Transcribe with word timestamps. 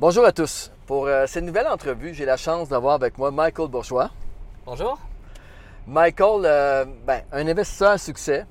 Bonjour 0.00 0.24
à 0.24 0.32
tous. 0.32 0.72
Pour 0.86 1.08
euh, 1.08 1.26
cette 1.26 1.44
nouvelle 1.44 1.66
entrevue, 1.66 2.14
j'ai 2.14 2.24
la 2.24 2.38
chance 2.38 2.70
d'avoir 2.70 2.94
avec 2.94 3.18
moi 3.18 3.30
Michael 3.30 3.68
Bourgeois. 3.68 4.08
Bonjour. 4.64 4.98
Michael, 5.86 6.42
euh, 6.46 6.84
ben, 7.06 7.20
un 7.30 7.46
investisseur 7.46 7.90
à 7.90 7.98
succès, 7.98 8.46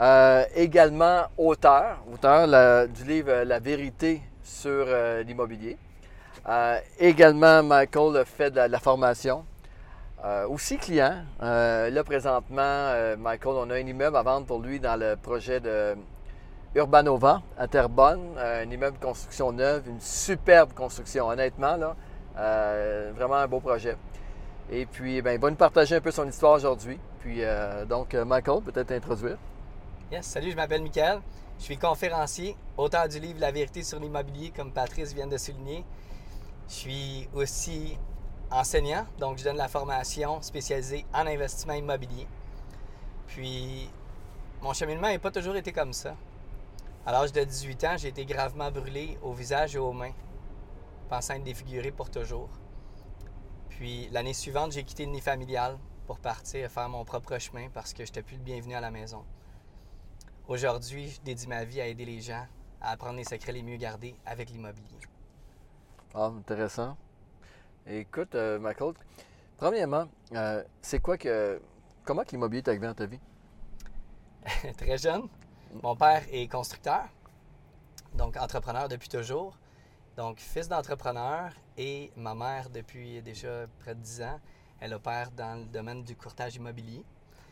euh, 0.00 0.42
également 0.54 1.24
auteur, 1.36 1.98
auteur 2.10 2.46
la- 2.46 2.86
du 2.86 3.04
livre 3.04 3.30
La 3.44 3.58
vérité 3.58 4.22
sur 4.42 4.86
l'immobilier. 5.26 5.76
Également, 6.98 7.62
Michael 7.62 8.24
fait 8.24 8.50
de 8.50 8.56
la, 8.56 8.66
de 8.68 8.72
la 8.72 8.78
formation. 8.78 9.44
Aussi 10.48 10.78
client. 10.78 11.24
Là, 11.40 12.04
présentement, 12.04 12.94
Michael, 13.18 13.52
on 13.54 13.68
a 13.68 13.74
un 13.74 13.86
immeuble 13.86 14.16
à 14.16 14.22
vendre 14.22 14.46
pour 14.46 14.60
lui 14.60 14.80
dans 14.80 14.96
le 14.98 15.16
projet 15.16 15.60
de 15.60 15.94
Urbanova 16.76 17.42
à 17.58 17.66
Terrebonne. 17.66 18.36
Euh, 18.36 18.62
un 18.64 18.70
immeuble 18.70 18.98
de 18.98 19.04
construction 19.04 19.50
neuve, 19.50 19.88
une 19.88 20.00
superbe 20.00 20.72
construction, 20.74 21.26
honnêtement. 21.28 21.76
Là, 21.76 21.96
Euh, 22.38 23.12
vraiment 23.16 23.36
un 23.36 23.48
beau 23.48 23.60
projet. 23.60 23.96
Et 24.70 24.84
puis, 24.84 25.22
ben, 25.22 25.32
il 25.32 25.40
va 25.40 25.48
nous 25.48 25.56
partager 25.56 25.96
un 25.96 26.02
peu 26.02 26.10
son 26.10 26.28
histoire 26.28 26.52
aujourd'hui. 26.52 27.00
Puis, 27.20 27.38
euh, 27.42 27.86
donc, 27.86 28.12
Michael, 28.12 28.60
peut-être 28.60 28.88
t'introduire. 28.88 29.38
Yes, 30.12 30.26
salut, 30.26 30.50
je 30.50 30.56
m'appelle 30.56 30.82
Michael. 30.82 31.20
Je 31.58 31.64
suis 31.64 31.78
conférencier, 31.78 32.54
auteur 32.76 33.08
du 33.08 33.20
livre 33.20 33.40
La 33.40 33.52
vérité 33.52 33.82
sur 33.82 33.98
l'immobilier, 33.98 34.52
comme 34.54 34.70
Patrice 34.70 35.14
vient 35.14 35.26
de 35.26 35.38
souligner. 35.38 35.82
Je 36.68 36.74
suis 36.74 37.28
aussi 37.34 37.96
enseignant, 38.50 39.06
donc 39.18 39.38
je 39.38 39.44
donne 39.44 39.56
la 39.56 39.68
formation 39.68 40.42
spécialisée 40.42 41.06
en 41.14 41.26
investissement 41.26 41.72
immobilier. 41.72 42.26
Puis, 43.28 43.88
mon 44.60 44.74
cheminement 44.74 45.08
n'a 45.08 45.18
pas 45.18 45.30
toujours 45.30 45.56
été 45.56 45.72
comme 45.72 45.94
ça. 45.94 46.14
À 47.06 47.12
l'âge 47.12 47.30
de 47.30 47.44
18 47.44 47.84
ans, 47.84 47.96
j'ai 47.96 48.08
été 48.08 48.26
gravement 48.26 48.68
brûlé 48.72 49.16
au 49.22 49.32
visage 49.32 49.76
et 49.76 49.78
aux 49.78 49.92
mains, 49.92 50.10
pensant 51.08 51.34
être 51.34 51.44
défiguré 51.44 51.92
pour 51.92 52.10
toujours. 52.10 52.50
Puis, 53.68 54.08
l'année 54.10 54.32
suivante, 54.32 54.72
j'ai 54.72 54.82
quitté 54.82 55.06
le 55.06 55.12
nid 55.12 55.20
familial 55.20 55.78
pour 56.08 56.18
partir 56.18 56.68
faire 56.68 56.88
mon 56.88 57.04
propre 57.04 57.38
chemin 57.38 57.68
parce 57.72 57.92
que 57.92 58.04
je 58.04 58.10
n'étais 58.10 58.22
plus 58.22 58.38
le 58.38 58.42
bienvenu 58.42 58.74
à 58.74 58.80
la 58.80 58.90
maison. 58.90 59.24
Aujourd'hui, 60.48 61.08
je 61.10 61.20
dédie 61.20 61.46
ma 61.46 61.64
vie 61.64 61.80
à 61.80 61.86
aider 61.86 62.04
les 62.04 62.20
gens 62.20 62.44
à 62.80 62.90
apprendre 62.90 63.18
les 63.18 63.24
secrets 63.24 63.52
les 63.52 63.62
mieux 63.62 63.76
gardés 63.76 64.16
avec 64.26 64.50
l'immobilier. 64.50 64.98
Ah, 66.12 66.26
intéressant. 66.26 66.96
Écoute, 67.86 68.34
euh, 68.34 68.58
Michael, 68.58 68.94
premièrement, 69.56 70.08
euh, 70.32 70.64
c'est 70.82 70.98
quoi 70.98 71.16
que. 71.16 71.60
Comment 72.04 72.24
que 72.24 72.32
l'immobilier 72.32 72.62
est 72.62 72.68
arrivé 72.68 72.86
dans 72.88 72.94
ta 72.94 73.06
vie? 73.06 73.20
Très 74.76 74.98
jeune, 74.98 75.28
mon 75.82 75.96
père 75.96 76.22
est 76.30 76.48
constructeur, 76.48 77.04
donc 78.14 78.36
entrepreneur 78.36 78.88
depuis 78.88 79.08
toujours. 79.08 79.56
Donc, 80.16 80.38
fils 80.38 80.66
d'entrepreneur 80.66 81.50
et 81.76 82.10
ma 82.16 82.34
mère, 82.34 82.70
depuis 82.70 83.20
déjà 83.20 83.66
près 83.80 83.94
de 83.94 84.00
10 84.00 84.22
ans, 84.22 84.40
elle 84.80 84.94
opère 84.94 85.30
dans 85.30 85.58
le 85.58 85.66
domaine 85.66 86.02
du 86.04 86.16
courtage 86.16 86.56
immobilier. 86.56 87.04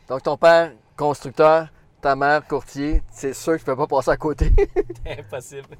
Donc, 0.07 0.23
ton 0.23 0.35
père, 0.35 0.71
constructeur, 0.97 1.67
ta 2.01 2.15
mère, 2.15 2.45
courtier, 2.47 3.03
c'est 3.11 3.33
sûr 3.33 3.53
que 3.53 3.59
je 3.59 3.63
ne 3.63 3.65
peux 3.67 3.75
pas 3.75 3.87
passer 3.87 4.09
à 4.09 4.17
côté. 4.17 4.51
Impossible. 5.05 5.77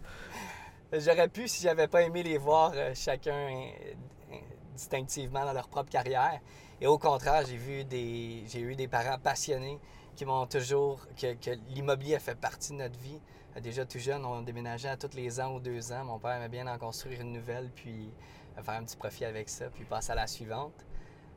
J'aurais 0.94 1.28
pu 1.28 1.48
si 1.48 1.64
j'avais 1.64 1.88
pas 1.88 2.04
aimé 2.04 2.22
les 2.22 2.38
voir 2.38 2.72
euh, 2.76 2.92
chacun 2.94 3.34
euh, 3.34 4.36
distinctivement 4.76 5.44
dans 5.44 5.54
leur 5.54 5.68
propre 5.68 5.90
carrière. 5.90 6.40
Et 6.80 6.86
au 6.86 7.00
contraire, 7.00 7.44
j'ai 7.48 7.58
vu 7.58 7.84
des, 7.84 8.44
j'ai 8.48 8.60
eu 8.60 8.76
des 8.76 8.88
parents 8.88 9.18
passionnés 9.18 9.80
qui 10.16 10.26
m'ont 10.26 10.46
toujours 10.48 11.08
que, 11.20 11.34
que 11.34 11.52
l'immobilier 11.70 12.16
a 12.16 12.20
fait 12.20 12.36
partie 12.36 12.72
de 12.74 12.78
notre 12.78 12.98
vie. 13.00 13.20
Euh, 13.56 13.60
Déjà 13.60 13.86
tout 13.86 14.00
jeune, 14.00 14.26
on 14.26 14.42
déménageait 14.42 14.90
à 14.90 14.98
tous 14.98 15.16
les 15.16 15.40
ans 15.40 15.56
ou 15.56 15.60
deux 15.60 15.92
ans. 15.92 16.06
Mon 16.06 16.20
père 16.20 16.32
aimait 16.32 16.50
bien 16.50 16.68
en 16.68 16.78
construire 16.78 17.22
une 17.22 17.34
nouvelle, 17.34 17.70
puis 17.76 18.12
euh, 18.58 18.62
faire 18.62 18.76
un 18.76 18.84
petit 18.84 18.98
profit 18.98 19.26
avec 19.26 19.50
ça, 19.50 19.66
puis 19.74 19.84
passer 19.84 20.12
à 20.12 20.16
la 20.16 20.28
suivante. 20.28 20.86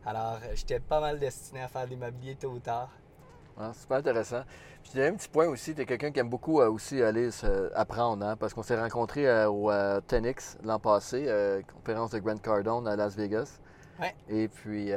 Alors, 0.06 0.38
euh, 0.42 0.54
j'étais 0.54 0.80
pas 0.80 1.00
mal 1.00 1.18
destiné 1.18 1.62
à 1.62 1.68
faire 1.68 1.84
de 1.84 1.90
l'immobilier 1.90 2.34
tôt 2.34 2.50
ou 2.50 2.58
tard. 2.60 2.90
Ah, 3.60 3.72
super 3.74 3.98
intéressant. 3.98 4.42
Puis, 4.82 4.92
il 4.94 5.00
y 5.00 5.02
a 5.02 5.06
un 5.06 5.14
petit 5.14 5.28
point 5.28 5.46
aussi, 5.48 5.74
tu 5.74 5.82
es 5.82 5.84
quelqu'un 5.84 6.12
qui 6.12 6.20
aime 6.20 6.30
beaucoup 6.30 6.60
euh, 6.60 6.70
aussi 6.70 7.02
aller 7.02 7.28
apprendre, 7.74 8.24
hein, 8.24 8.36
parce 8.36 8.54
qu'on 8.54 8.62
s'est 8.62 8.80
rencontrés 8.80 9.28
euh, 9.28 9.50
au 9.50 9.70
Tenix 10.06 10.56
l'an 10.62 10.78
passé, 10.78 11.26
conférence 11.74 12.12
de 12.12 12.20
Grant 12.20 12.36
Cardone 12.36 12.86
à 12.86 12.94
Las 12.94 13.16
Vegas. 13.16 13.58
Ouais. 14.00 14.14
Et 14.28 14.46
puis, 14.46 14.92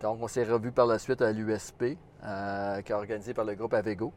donc, 0.00 0.18
on 0.20 0.26
s'est 0.26 0.42
revus 0.42 0.72
par 0.72 0.86
la 0.86 0.98
suite 0.98 1.22
à 1.22 1.30
l'USP, 1.30 1.96
euh, 2.24 2.82
qui 2.82 2.92
est 2.92 2.94
organisé 2.94 3.34
par 3.34 3.44
le 3.44 3.54
groupe 3.54 3.74
Avego. 3.74 4.12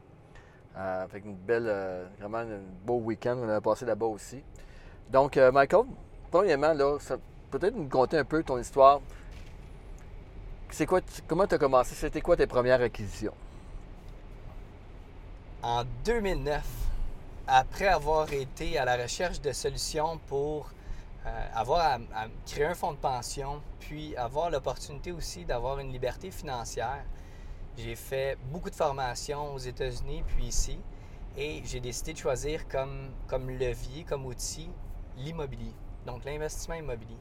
Euh, 0.76 1.08
fait 1.08 1.20
une 1.20 1.34
belle, 1.36 1.66
euh, 1.66 2.06
vraiment 2.20 2.38
un 2.38 2.60
beau 2.84 2.98
week-end, 2.98 3.38
on 3.38 3.48
a 3.48 3.60
passé 3.60 3.86
là-bas 3.86 4.06
aussi. 4.06 4.42
Donc, 5.10 5.36
euh, 5.36 5.50
Michael, 5.50 5.86
premièrement, 6.30 6.74
peut-être 7.50 7.74
nous 7.74 7.88
conter 7.88 8.18
un 8.18 8.24
peu 8.24 8.42
ton 8.42 8.58
histoire. 8.58 9.00
C'est 10.70 10.84
quoi, 10.84 11.00
comment 11.26 11.46
tu 11.46 11.54
as 11.54 11.58
commencé? 11.58 11.94
C'était 11.94 12.20
quoi 12.20 12.36
tes 12.36 12.46
premières 12.46 12.80
acquisitions? 12.80 13.32
en 15.62 15.82
2009, 16.04 16.64
après 17.48 17.88
avoir 17.88 18.32
été 18.32 18.78
à 18.78 18.84
la 18.84 18.96
recherche 18.96 19.40
de 19.40 19.50
solutions 19.50 20.20
pour 20.28 20.70
avoir 21.54 21.80
à, 21.80 21.94
à 22.14 22.26
créer 22.46 22.66
un 22.66 22.74
fonds 22.74 22.92
de 22.92 22.98
pension, 22.98 23.60
puis 23.80 24.14
avoir 24.16 24.48
l'opportunité 24.48 25.10
aussi 25.10 25.44
d'avoir 25.44 25.80
une 25.80 25.90
liberté 25.90 26.30
financière, 26.30 27.04
j'ai 27.76 27.94
fait 27.94 28.38
beaucoup 28.50 28.70
de 28.70 28.74
formations 28.74 29.54
aux 29.54 29.58
États-Unis, 29.58 30.24
puis 30.26 30.46
ici, 30.46 30.78
et 31.36 31.62
j'ai 31.64 31.80
décidé 31.80 32.12
de 32.12 32.18
choisir 32.18 32.66
comme, 32.68 33.10
comme 33.26 33.50
levier, 33.50 34.04
comme 34.04 34.24
outil, 34.26 34.70
l'immobilier, 35.16 35.72
donc 36.06 36.24
l'investissement 36.24 36.74
immobilier. 36.76 37.18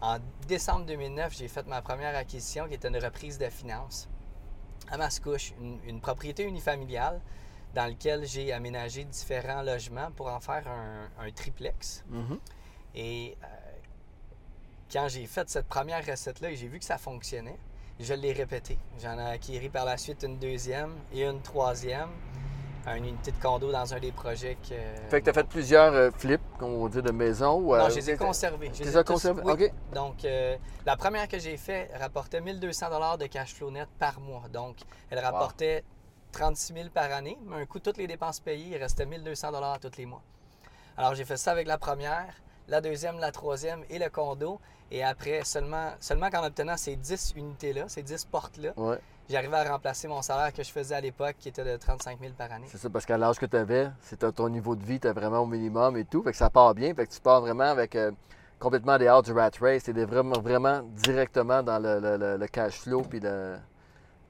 En 0.00 0.18
décembre 0.48 0.84
2009, 0.86 1.36
j'ai 1.36 1.48
fait 1.48 1.66
ma 1.66 1.80
première 1.80 2.16
acquisition 2.16 2.66
qui 2.66 2.74
était 2.74 2.88
une 2.88 2.98
reprise 2.98 3.38
de 3.38 3.48
finances 3.48 4.08
à 4.90 4.96
Mascouche, 4.96 5.52
une, 5.60 5.78
une 5.86 6.00
propriété 6.00 6.42
unifamiliale 6.42 7.20
dans 7.74 7.86
lequel 7.86 8.26
j'ai 8.26 8.52
aménagé 8.52 9.04
différents 9.04 9.62
logements 9.62 10.10
pour 10.10 10.28
en 10.28 10.40
faire 10.40 10.66
un, 10.68 11.08
un 11.18 11.30
triplex. 11.30 12.04
Mhm. 12.08 12.38
Et 12.94 13.36
euh, 13.42 13.46
quand 14.92 15.08
j'ai 15.08 15.26
fait 15.26 15.48
cette 15.48 15.68
première 15.68 16.04
recette-là 16.04 16.50
et 16.50 16.56
j'ai 16.56 16.68
vu 16.68 16.78
que 16.78 16.84
ça 16.84 16.98
fonctionnait, 16.98 17.58
je 18.02 18.14
l'ai 18.14 18.32
répété. 18.32 18.78
J'en 19.00 19.18
ai 19.18 19.30
acquis 19.30 19.68
par 19.68 19.84
la 19.84 19.96
suite 19.96 20.24
une 20.24 20.38
deuxième 20.38 20.92
et 21.12 21.24
une 21.24 21.40
troisième, 21.40 22.08
une 22.86 23.04
unité 23.04 23.30
de 23.30 23.36
condo 23.36 23.70
dans 23.70 23.94
un 23.94 24.00
des 24.00 24.10
projets 24.10 24.56
que... 24.56 24.74
Fait 25.08 25.20
que 25.20 25.24
tu 25.24 25.30
as 25.30 25.32
fait 25.32 25.46
plusieurs 25.46 25.92
euh, 25.94 26.10
flips, 26.10 26.40
comme 26.58 26.70
on 26.74 26.88
dit, 26.88 27.00
de 27.00 27.12
maison. 27.12 27.58
Ou, 27.58 27.76
Non, 27.76 27.84
euh, 27.84 27.90
je 27.90 27.96
les 27.96 28.10
ai 28.10 28.16
conservés. 28.16 28.70
Je 28.74 28.82
les 28.82 28.98
ai 28.98 29.04
conservés? 29.04 29.42
oui. 29.44 29.52
OK. 29.52 29.72
Donc, 29.94 30.24
euh, 30.24 30.56
la 30.84 30.96
première 30.96 31.28
que 31.28 31.38
j'ai 31.38 31.56
fait 31.56 31.90
rapportait 31.96 32.40
1200 32.40 33.16
de 33.18 33.26
cash 33.26 33.54
flow 33.54 33.70
net 33.70 33.88
par 33.98 34.20
mois. 34.20 34.42
Donc, 34.52 34.78
elle 35.10 35.20
rapportait 35.20 35.84
36 36.32 36.74
000 36.74 36.88
par 36.92 37.12
année, 37.12 37.38
mais 37.46 37.62
un 37.62 37.66
coup, 37.66 37.78
toutes 37.78 37.98
les 37.98 38.08
dépenses 38.08 38.40
payées, 38.40 38.74
il 38.74 38.76
restait 38.76 39.06
1200 39.06 39.50
tous 39.80 39.96
les 39.96 40.06
mois. 40.06 40.22
Alors, 40.96 41.14
j'ai 41.14 41.24
fait 41.24 41.36
ça 41.36 41.52
avec 41.52 41.68
la 41.68 41.78
première, 41.78 42.34
la 42.66 42.80
deuxième, 42.80 43.18
la 43.18 43.30
troisième 43.30 43.84
et 43.90 43.98
le 44.00 44.08
condo. 44.08 44.60
Et 44.94 45.02
après, 45.02 45.42
seulement, 45.44 45.92
seulement 46.00 46.28
qu'en 46.28 46.44
obtenant 46.44 46.76
ces 46.76 46.96
10 46.96 47.32
unités-là, 47.34 47.84
ces 47.88 48.02
10 48.02 48.26
portes-là, 48.26 48.72
Ouais, 48.76 48.98
j'arrivais 49.30 49.56
à 49.56 49.72
remplacer 49.72 50.06
mon 50.06 50.20
salaire 50.20 50.52
que 50.52 50.62
je 50.62 50.70
faisais 50.70 50.94
à 50.94 51.00
l'époque, 51.00 51.34
qui 51.38 51.48
était 51.48 51.64
de 51.64 51.78
35 51.78 52.20
000 52.20 52.34
par 52.36 52.52
année. 52.52 52.66
c'est 52.70 52.76
ça, 52.76 52.90
parce 52.90 53.06
qu'à 53.06 53.16
l'âge 53.16 53.38
que 53.38 53.46
tu 53.46 53.56
avais, 53.56 53.88
c'était 54.02 54.30
ton 54.30 54.50
niveau 54.50 54.76
de 54.76 54.84
vie, 54.84 55.00
tu 55.00 55.08
vraiment 55.08 55.40
au 55.40 55.46
minimum 55.46 55.96
et 55.96 56.04
tout. 56.04 56.22
Fait 56.22 56.32
que 56.32 56.36
ça 56.36 56.50
part 56.50 56.74
bien. 56.74 56.94
Fait 56.94 57.06
que 57.06 57.12
tu 57.12 57.20
pars 57.22 57.40
vraiment 57.40 57.64
avec 57.64 57.96
euh, 57.96 58.10
complètement 58.58 58.98
des 58.98 59.08
hors 59.08 59.22
du 59.22 59.32
rat 59.32 59.50
race. 59.58 59.84
Tu 59.84 59.92
vraiment, 60.04 60.38
vraiment 60.38 60.82
directement 60.82 61.62
dans 61.62 61.78
le, 61.78 61.98
le- 61.98 62.18
le- 62.18 62.36
le 62.36 62.46
cash 62.48 62.78
flow 62.80 63.00
puis 63.00 63.18
le, 63.18 63.56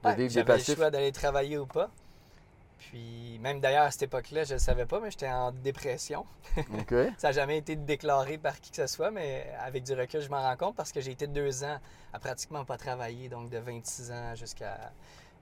de 0.03 0.07
Ouais, 0.07 0.15
vivre 0.15 0.29
des 0.29 0.39
J'avais 0.39 0.53
le 0.53 0.57
passifs. 0.59 0.75
choix 0.77 0.89
d'aller 0.89 1.11
travailler 1.11 1.57
ou 1.57 1.65
pas. 1.65 1.89
Puis, 2.89 3.39
même 3.39 3.59
d'ailleurs, 3.59 3.83
à 3.85 3.91
cette 3.91 4.03
époque-là, 4.03 4.43
je 4.43 4.49
ne 4.49 4.55
le 4.55 4.59
savais 4.59 4.85
pas, 4.85 4.99
mais 4.99 5.09
j'étais 5.09 5.29
en 5.29 5.51
dépression. 5.51 6.25
Ça 7.17 7.27
n'a 7.29 7.31
jamais 7.31 7.57
été 7.57 7.75
déclaré 7.75 8.37
par 8.37 8.59
qui 8.59 8.71
que 8.71 8.77
ce 8.77 8.87
soit, 8.87 9.09
mais 9.11 9.51
avec 9.59 9.83
du 9.83 9.93
recul, 9.93 10.21
je 10.21 10.29
m'en 10.29 10.41
rends 10.41 10.57
compte 10.57 10.75
parce 10.75 10.91
que 10.91 10.99
j'ai 11.01 11.11
été 11.11 11.25
deux 11.27 11.63
ans 11.63 11.79
à 12.11 12.19
pratiquement 12.19 12.65
pas 12.65 12.77
travailler, 12.77 13.29
donc 13.29 13.49
de 13.49 13.57
26 13.57 14.11
ans 14.11 14.35
jusqu'à 14.35 14.91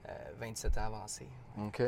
euh, 0.08 0.12
27 0.38 0.78
ans 0.78 0.84
avancés. 0.84 1.28
OK. 1.58 1.82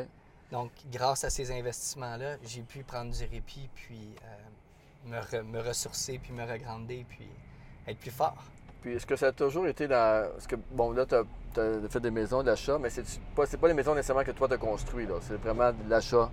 Donc, 0.51 0.71
grâce 0.91 1.23
à 1.23 1.29
ces 1.29 1.51
investissements-là, 1.51 2.37
j'ai 2.43 2.61
pu 2.61 2.83
prendre 2.83 3.11
du 3.11 3.23
répit, 3.25 3.69
puis 3.73 4.13
euh, 4.23 5.09
me, 5.09 5.19
re- 5.19 5.41
me 5.43 5.59
ressourcer, 5.61 6.19
puis 6.19 6.33
me 6.33 6.43
regrander, 6.43 7.05
puis 7.09 7.27
être 7.87 7.97
plus 7.97 8.11
fort. 8.11 8.43
Puis 8.85 8.93
est-ce 8.93 9.07
que 9.07 9.15
ça 9.15 9.29
a 9.29 9.31
toujours 9.31 9.65
été 9.65 9.87
dans. 9.87 10.29
Parce 10.31 10.45
que, 10.45 10.55
bon, 10.69 10.91
là, 10.91 11.07
tu 11.07 11.15
as, 11.15 11.23
fait 11.89 11.99
des 11.99 12.11
maisons 12.11 12.43
d'achat, 12.43 12.77
mais 12.77 12.91
c'est 12.91 13.03
pas, 13.35 13.45
pas 13.47 13.67
les 13.67 13.73
maisons 13.73 13.95
nécessairement 13.95 14.23
que 14.23 14.29
toi 14.29 14.47
tu 14.47 14.53
as 14.53 14.57
construit, 14.57 15.07
là. 15.07 15.15
C'est 15.21 15.41
vraiment 15.41 15.71
de 15.71 15.89
l'achat 15.89 16.29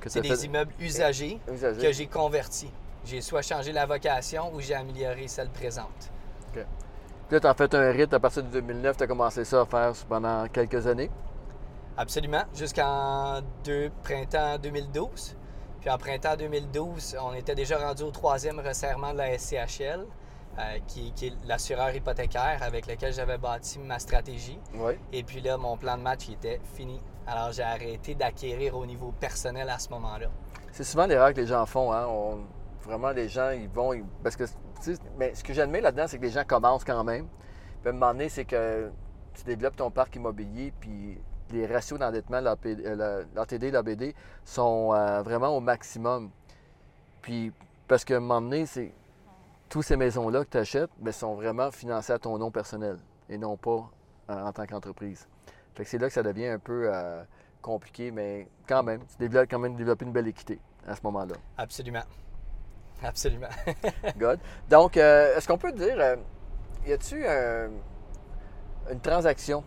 que 0.00 0.08
C'est 0.08 0.20
des 0.20 0.28
fait. 0.28 0.44
immeubles 0.44 0.72
usagés 0.78 1.40
usagé. 1.52 1.84
que 1.84 1.92
j'ai 1.92 2.06
convertis. 2.06 2.70
J'ai 3.04 3.20
soit 3.20 3.42
changé 3.42 3.72
la 3.72 3.86
vocation 3.86 4.54
ou 4.54 4.60
j'ai 4.60 4.74
amélioré 4.74 5.26
celle 5.26 5.48
présente. 5.48 6.12
Puis 6.52 6.62
là, 7.32 7.40
tu 7.40 7.46
as 7.48 7.54
fait 7.54 7.74
un 7.74 7.90
rite 7.90 8.14
à 8.14 8.20
partir 8.20 8.44
de 8.44 8.50
2009, 8.50 8.98
tu 8.98 9.02
as 9.02 9.06
commencé 9.08 9.44
ça 9.44 9.62
à 9.62 9.66
faire 9.66 9.92
pendant 10.08 10.46
quelques 10.46 10.86
années. 10.86 11.10
Absolument, 11.96 12.44
jusqu'en 12.54 13.40
deux, 13.64 13.90
printemps 14.04 14.58
2012. 14.58 15.36
Puis 15.80 15.90
en 15.90 15.98
printemps 15.98 16.36
2012, 16.36 17.16
on 17.20 17.34
était 17.34 17.56
déjà 17.56 17.78
rendu 17.78 18.04
au 18.04 18.12
troisième 18.12 18.60
resserrement 18.60 19.12
de 19.12 19.18
la 19.18 19.36
SCHL, 19.36 20.06
euh, 20.58 20.78
qui, 20.86 21.12
qui 21.12 21.26
est 21.28 21.32
l'assureur 21.46 21.94
hypothécaire 21.94 22.62
avec 22.62 22.86
lequel 22.86 23.12
j'avais 23.12 23.38
bâti 23.38 23.78
ma 23.78 23.98
stratégie. 23.98 24.58
Oui. 24.74 24.94
Et 25.12 25.22
puis 25.22 25.40
là, 25.40 25.56
mon 25.56 25.76
plan 25.76 25.96
de 25.96 26.02
match 26.02 26.28
il 26.28 26.34
était 26.34 26.60
fini. 26.74 27.00
Alors 27.26 27.52
j'ai 27.52 27.62
arrêté 27.62 28.14
d'acquérir 28.14 28.76
au 28.76 28.86
niveau 28.86 29.12
personnel 29.12 29.68
à 29.68 29.78
ce 29.78 29.88
moment-là. 29.90 30.28
C'est 30.72 30.84
souvent 30.84 31.06
l'erreur 31.06 31.32
que 31.32 31.40
les 31.40 31.46
gens 31.46 31.66
font. 31.66 31.92
Hein? 31.92 32.06
On- 32.08 32.38
vraiment, 32.82 33.10
les 33.10 33.28
gens, 33.28 33.50
ils 33.50 33.68
vont. 33.68 33.92
ils- 33.94 34.04
parce 34.22 34.36
que, 34.36 34.44
tu 34.44 34.50
sais, 34.80 34.98
mais 35.18 35.34
ce 35.34 35.42
que 35.42 35.52
j'admets 35.52 35.80
là-dedans, 35.80 36.04
c'est 36.06 36.18
que 36.18 36.22
les 36.22 36.30
gens 36.30 36.44
commencent 36.46 36.84
quand 36.84 37.02
même. 37.02 37.26
Puis 37.82 37.86
à 37.86 37.90
un 37.90 37.92
moment 37.92 38.12
donné, 38.12 38.28
c'est 38.28 38.44
que 38.44 38.90
tu 39.34 39.42
développes 39.44 39.76
ton 39.76 39.90
parc 39.90 40.14
immobilier, 40.16 40.72
puis 40.78 41.18
les 41.50 41.66
ratios 41.66 41.98
d'endettement, 41.98 42.40
l'ATD, 42.40 43.70
l'ABD, 43.70 44.14
sont 44.44 44.92
euh, 44.94 45.22
vraiment 45.22 45.48
au 45.56 45.60
maximum. 45.60 46.30
Puis, 47.22 47.52
parce 47.88 48.04
qu'à 48.04 48.16
un 48.16 48.20
moment 48.20 48.40
donné, 48.40 48.66
c'est. 48.66 48.92
Toutes 49.68 49.84
ces 49.84 49.96
maisons-là 49.96 50.44
que 50.44 50.50
tu 50.50 50.58
achètes 50.58 50.90
ben, 50.98 51.12
sont 51.12 51.34
vraiment 51.34 51.70
financées 51.70 52.12
à 52.12 52.18
ton 52.18 52.38
nom 52.38 52.50
personnel 52.50 52.98
et 53.28 53.36
non 53.38 53.56
pas 53.56 53.90
euh, 54.30 54.42
en 54.44 54.52
tant 54.52 54.64
qu'entreprise. 54.66 55.26
Fait 55.74 55.84
que 55.84 55.90
c'est 55.90 55.98
là 55.98 56.06
que 56.08 56.12
ça 56.14 56.22
devient 56.22 56.46
un 56.46 56.58
peu 56.58 56.88
euh, 56.92 57.22
compliqué, 57.60 58.10
mais 58.10 58.48
quand 58.68 58.82
même, 58.82 59.00
tu 59.06 59.16
développes 59.18 59.48
quand 59.50 59.58
même 59.58 59.74
développer 59.76 60.04
une 60.04 60.12
belle 60.12 60.28
équité 60.28 60.60
à 60.86 60.94
ce 60.94 61.00
moment-là. 61.04 61.34
Absolument. 61.58 62.04
Absolument. 63.02 63.48
Good. 64.18 64.38
Donc, 64.70 64.96
euh, 64.96 65.36
est-ce 65.36 65.46
qu'on 65.48 65.58
peut 65.58 65.72
dire, 65.72 65.96
euh, 65.98 66.16
y 66.86 66.92
a-tu 66.92 67.26
un- 67.26 67.70
une 68.90 69.00
transaction? 69.00 69.62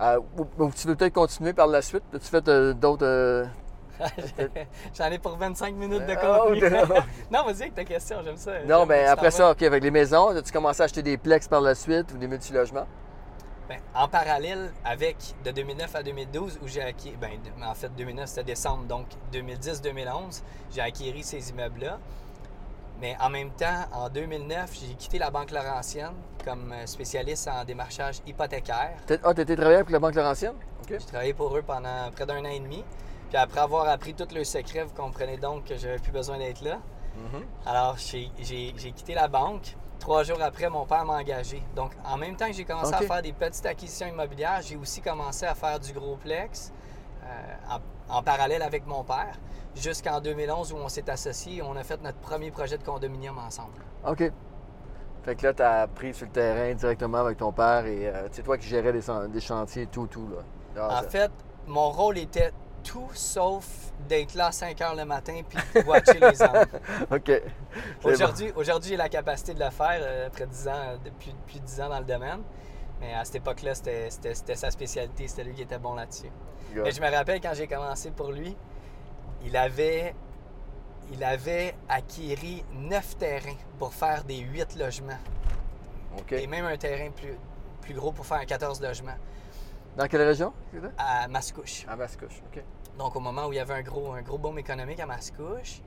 Ou, 0.00 0.70
tu 0.70 0.86
veux 0.86 0.94
peut-être 0.94 1.12
continuer 1.14 1.52
par 1.52 1.66
la 1.66 1.82
suite? 1.82 2.04
As-tu 2.14 2.26
fait 2.28 2.48
d'autres. 2.74 3.48
J'en 4.96 5.06
ai 5.06 5.18
pour 5.18 5.36
25 5.36 5.74
minutes 5.74 6.06
de 6.06 6.14
Oh, 6.22 6.44
contenu. 6.48 6.60
de- 6.60 6.70
non, 7.30 7.44
vas-y 7.44 7.62
avec 7.62 7.74
ta 7.74 7.84
question, 7.84 8.18
j'aime 8.24 8.36
ça. 8.36 8.52
non, 8.66 8.86
mais 8.86 9.04
tu 9.04 9.10
après 9.10 9.30
ça. 9.30 9.50
OK, 9.52 9.62
avec 9.62 9.82
les 9.82 9.90
maisons, 9.90 10.28
as-tu 10.28 10.52
commencé 10.52 10.82
à 10.82 10.84
acheter 10.84 11.02
des 11.02 11.16
plex 11.18 11.48
par 11.48 11.60
la 11.60 11.74
suite 11.74 12.12
ou 12.12 12.18
des 12.18 12.28
multilogements? 12.28 12.86
Ben, 13.68 13.78
en 13.94 14.08
parallèle 14.08 14.72
avec 14.84 15.16
de 15.44 15.50
2009 15.50 15.94
à 15.94 16.02
2012, 16.02 16.58
où 16.62 16.68
j'ai 16.68 16.80
acquis, 16.82 17.12
ben, 17.20 17.32
en 17.62 17.74
fait 17.74 17.94
2009 17.94 18.26
c'était 18.28 18.44
décembre, 18.44 18.84
donc 18.84 19.06
2010-2011, 19.32 20.42
j'ai 20.74 20.80
acquis 20.80 21.22
ces 21.22 21.50
immeubles-là. 21.50 21.98
Mais 23.00 23.16
en 23.20 23.28
même 23.30 23.50
temps, 23.50 23.84
en 23.92 24.08
2009, 24.08 24.70
j'ai 24.80 24.94
quitté 24.94 25.18
la 25.18 25.30
Banque 25.30 25.50
Laurentienne 25.52 26.14
comme 26.44 26.72
euh, 26.72 26.86
spécialiste 26.86 27.46
en 27.48 27.64
démarchage 27.64 28.16
hypothécaire. 28.26 28.94
Ah, 29.22 29.34
tu 29.34 29.40
étais 29.42 29.54
travaillé 29.54 29.76
avec 29.76 29.90
la 29.90 29.98
Banque 30.00 30.14
Laurentienne? 30.14 30.54
OK. 30.82 30.88
J'ai 30.98 30.98
travaillé 31.06 31.32
pour 31.34 31.56
eux 31.56 31.62
pendant 31.62 32.10
près 32.12 32.26
d'un 32.26 32.40
an 32.40 32.48
et 32.48 32.58
demi. 32.58 32.82
Puis 33.28 33.36
après 33.36 33.60
avoir 33.60 33.88
appris 33.88 34.14
tous 34.14 34.32
leurs 34.34 34.46
secrets, 34.46 34.84
vous 34.84 34.94
comprenez 34.94 35.36
donc 35.36 35.64
que 35.64 35.76
j'avais 35.76 35.98
plus 35.98 36.12
besoin 36.12 36.38
d'être 36.38 36.62
là. 36.62 36.76
Mhm. 37.16 37.42
Alors, 37.66 37.96
j'ai 37.98 38.30
quitté 38.92 39.14
la 39.14 39.28
banque. 39.28 39.76
Trois 39.98 40.22
jours 40.22 40.40
après, 40.40 40.70
mon 40.70 40.86
père 40.86 41.04
m'a 41.04 41.14
engagé. 41.18 41.62
Donc, 41.74 41.90
en 42.04 42.16
même 42.16 42.36
temps 42.36 42.46
que 42.46 42.52
j'ai 42.52 42.64
commencé 42.64 42.94
à 42.94 42.98
faire 43.00 43.20
des 43.22 43.32
petites 43.32 43.66
acquisitions 43.66 44.06
immobilières, 44.06 44.60
j'ai 44.62 44.76
aussi 44.76 45.00
commencé 45.00 45.44
à 45.44 45.54
faire 45.54 45.80
du 45.80 45.92
gros 45.92 46.16
plex 46.16 46.72
euh, 47.24 47.26
en, 48.08 48.16
en 48.18 48.22
parallèle 48.22 48.62
avec 48.62 48.86
mon 48.86 49.02
père, 49.02 49.36
jusqu'en 49.74 50.20
2011 50.20 50.72
où 50.72 50.76
on 50.76 50.88
s'est 50.88 51.10
associés 51.10 51.56
et 51.56 51.62
on 51.62 51.74
a 51.76 51.82
fait 51.82 52.00
notre 52.00 52.18
premier 52.18 52.50
projet 52.52 52.78
de 52.78 52.84
condominium 52.84 53.36
ensemble. 53.38 53.82
OK. 54.06 54.30
Fait 55.24 55.34
que 55.34 55.46
là, 55.48 55.52
tu 55.52 55.62
as 55.62 55.86
pris 55.88 56.14
sur 56.14 56.26
le 56.26 56.32
terrain 56.32 56.72
directement 56.74 57.18
avec 57.18 57.36
ton 57.38 57.52
père 57.52 57.84
et 57.84 58.06
euh, 58.06 58.28
c'est 58.30 58.42
toi 58.44 58.56
qui 58.56 58.68
gérais 58.68 58.92
des, 58.92 59.02
chan- 59.02 59.26
des 59.28 59.40
chantiers, 59.40 59.86
tout, 59.88 60.06
tout. 60.06 60.28
Là. 60.76 61.00
En 61.00 61.02
fait, 61.02 61.30
mon 61.66 61.90
rôle 61.90 62.18
était 62.18 62.52
tout 62.84 63.08
sauf 63.14 63.66
d'être 64.08 64.34
là 64.34 64.46
à 64.46 64.52
5 64.52 64.80
heures 64.80 64.94
le 64.94 65.04
matin 65.04 65.40
puis 65.48 65.58
de 65.82 65.86
watcher 65.86 66.18
les 66.20 66.42
hommes. 66.42 66.66
OK. 67.10 67.24
C'est 67.26 67.42
bon. 68.02 68.10
Aujourd'hui, 68.10 68.52
aujourd'hui, 68.56 68.90
j'ai 68.90 68.96
la 68.96 69.08
capacité 69.08 69.54
de 69.54 69.62
le 69.62 69.70
faire 69.70 69.98
euh, 70.00 70.26
après 70.28 70.46
10 70.46 70.68
ans, 70.68 70.72
euh, 70.74 70.96
depuis, 71.04 71.32
depuis 71.32 71.60
10 71.60 71.80
ans 71.82 71.88
dans 71.88 71.98
le 71.98 72.04
domaine. 72.04 72.40
Mais 73.00 73.14
à 73.14 73.24
cette 73.24 73.36
époque-là, 73.36 73.74
c'était, 73.74 74.10
c'était- 74.10 74.34
c'était 74.34 74.54
sa 74.56 74.70
spécialité, 74.70 75.28
c'était 75.28 75.44
lui 75.44 75.54
qui 75.54 75.62
était 75.62 75.78
bon 75.78 75.94
là-dessus. 75.94 76.30
Mais 76.84 76.90
je 76.90 77.00
me 77.00 77.10
rappelle 77.10 77.40
quand 77.40 77.54
j'ai 77.54 77.66
commencé 77.68 78.10
pour 78.10 78.32
lui, 78.32 78.56
il 79.44 79.56
avait, 79.56 80.14
il 81.12 81.22
avait 81.22 81.74
acquéri 81.88 82.64
9 82.74 83.16
terrains 83.18 83.56
pour 83.78 83.94
faire 83.94 84.24
des 84.24 84.38
8 84.38 84.76
logements. 84.76 85.18
Et 86.42 86.46
même 86.46 86.64
un 86.64 86.76
terrain 86.76 87.10
plus, 87.10 87.38
plus 87.82 87.94
gros 87.94 88.10
pour 88.12 88.26
faire 88.26 88.38
un 88.38 88.44
14 88.46 88.80
logements 88.80 89.16
Dans 89.98 90.06
quelle 90.06 90.22
région? 90.22 90.52
à 90.96 91.26
Mascouche. 91.28 91.84
À 91.88 91.96
Mascouche. 91.96 92.40
OK. 92.52 92.62
Donc, 92.96 93.16
au 93.16 93.20
moment 93.20 93.46
où 93.46 93.52
il 93.52 93.56
y 93.56 93.58
avait 93.58 93.74
un 93.74 93.82
gros, 93.82 94.12
un 94.12 94.22
gros 94.22 94.38
boom 94.38 94.56
économique 94.58 95.00
à 95.00 95.06
Mascouche. 95.06 95.82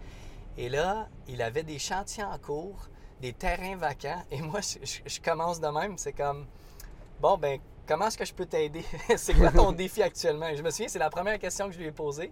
Et 0.57 0.67
là, 0.67 1.07
il 1.29 1.41
avait 1.41 1.63
des 1.63 1.79
chantiers 1.79 2.23
en 2.25 2.37
cours, 2.37 2.89
des 3.21 3.31
terrains 3.31 3.77
vacants. 3.77 4.21
Et 4.29 4.41
moi, 4.41 4.59
je, 4.61 4.79
je- 4.85 4.99
je 5.05 5.21
commence 5.21 5.61
de 5.61 5.67
même. 5.67 5.97
C'est 5.97 6.11
comme, 6.11 6.45
bon, 7.21 7.37
ben, 7.37 7.59
comment 7.87 8.07
est-ce 8.07 8.17
que 8.17 8.25
je 8.25 8.33
peux 8.33 8.45
t'aider? 8.45 8.83
c'est 9.15 9.33
quoi 9.33 9.49
ton 9.51 9.71
défi 9.71 10.03
actuellement? 10.03 10.47
Et 10.47 10.57
je 10.57 10.61
me 10.61 10.69
souviens, 10.71 10.89
c'est 10.89 10.99
la 10.99 11.09
première 11.09 11.39
question 11.39 11.67
que 11.67 11.73
je 11.73 11.79
lui 11.79 11.85
ai 11.87 11.91
posée. 11.93 12.31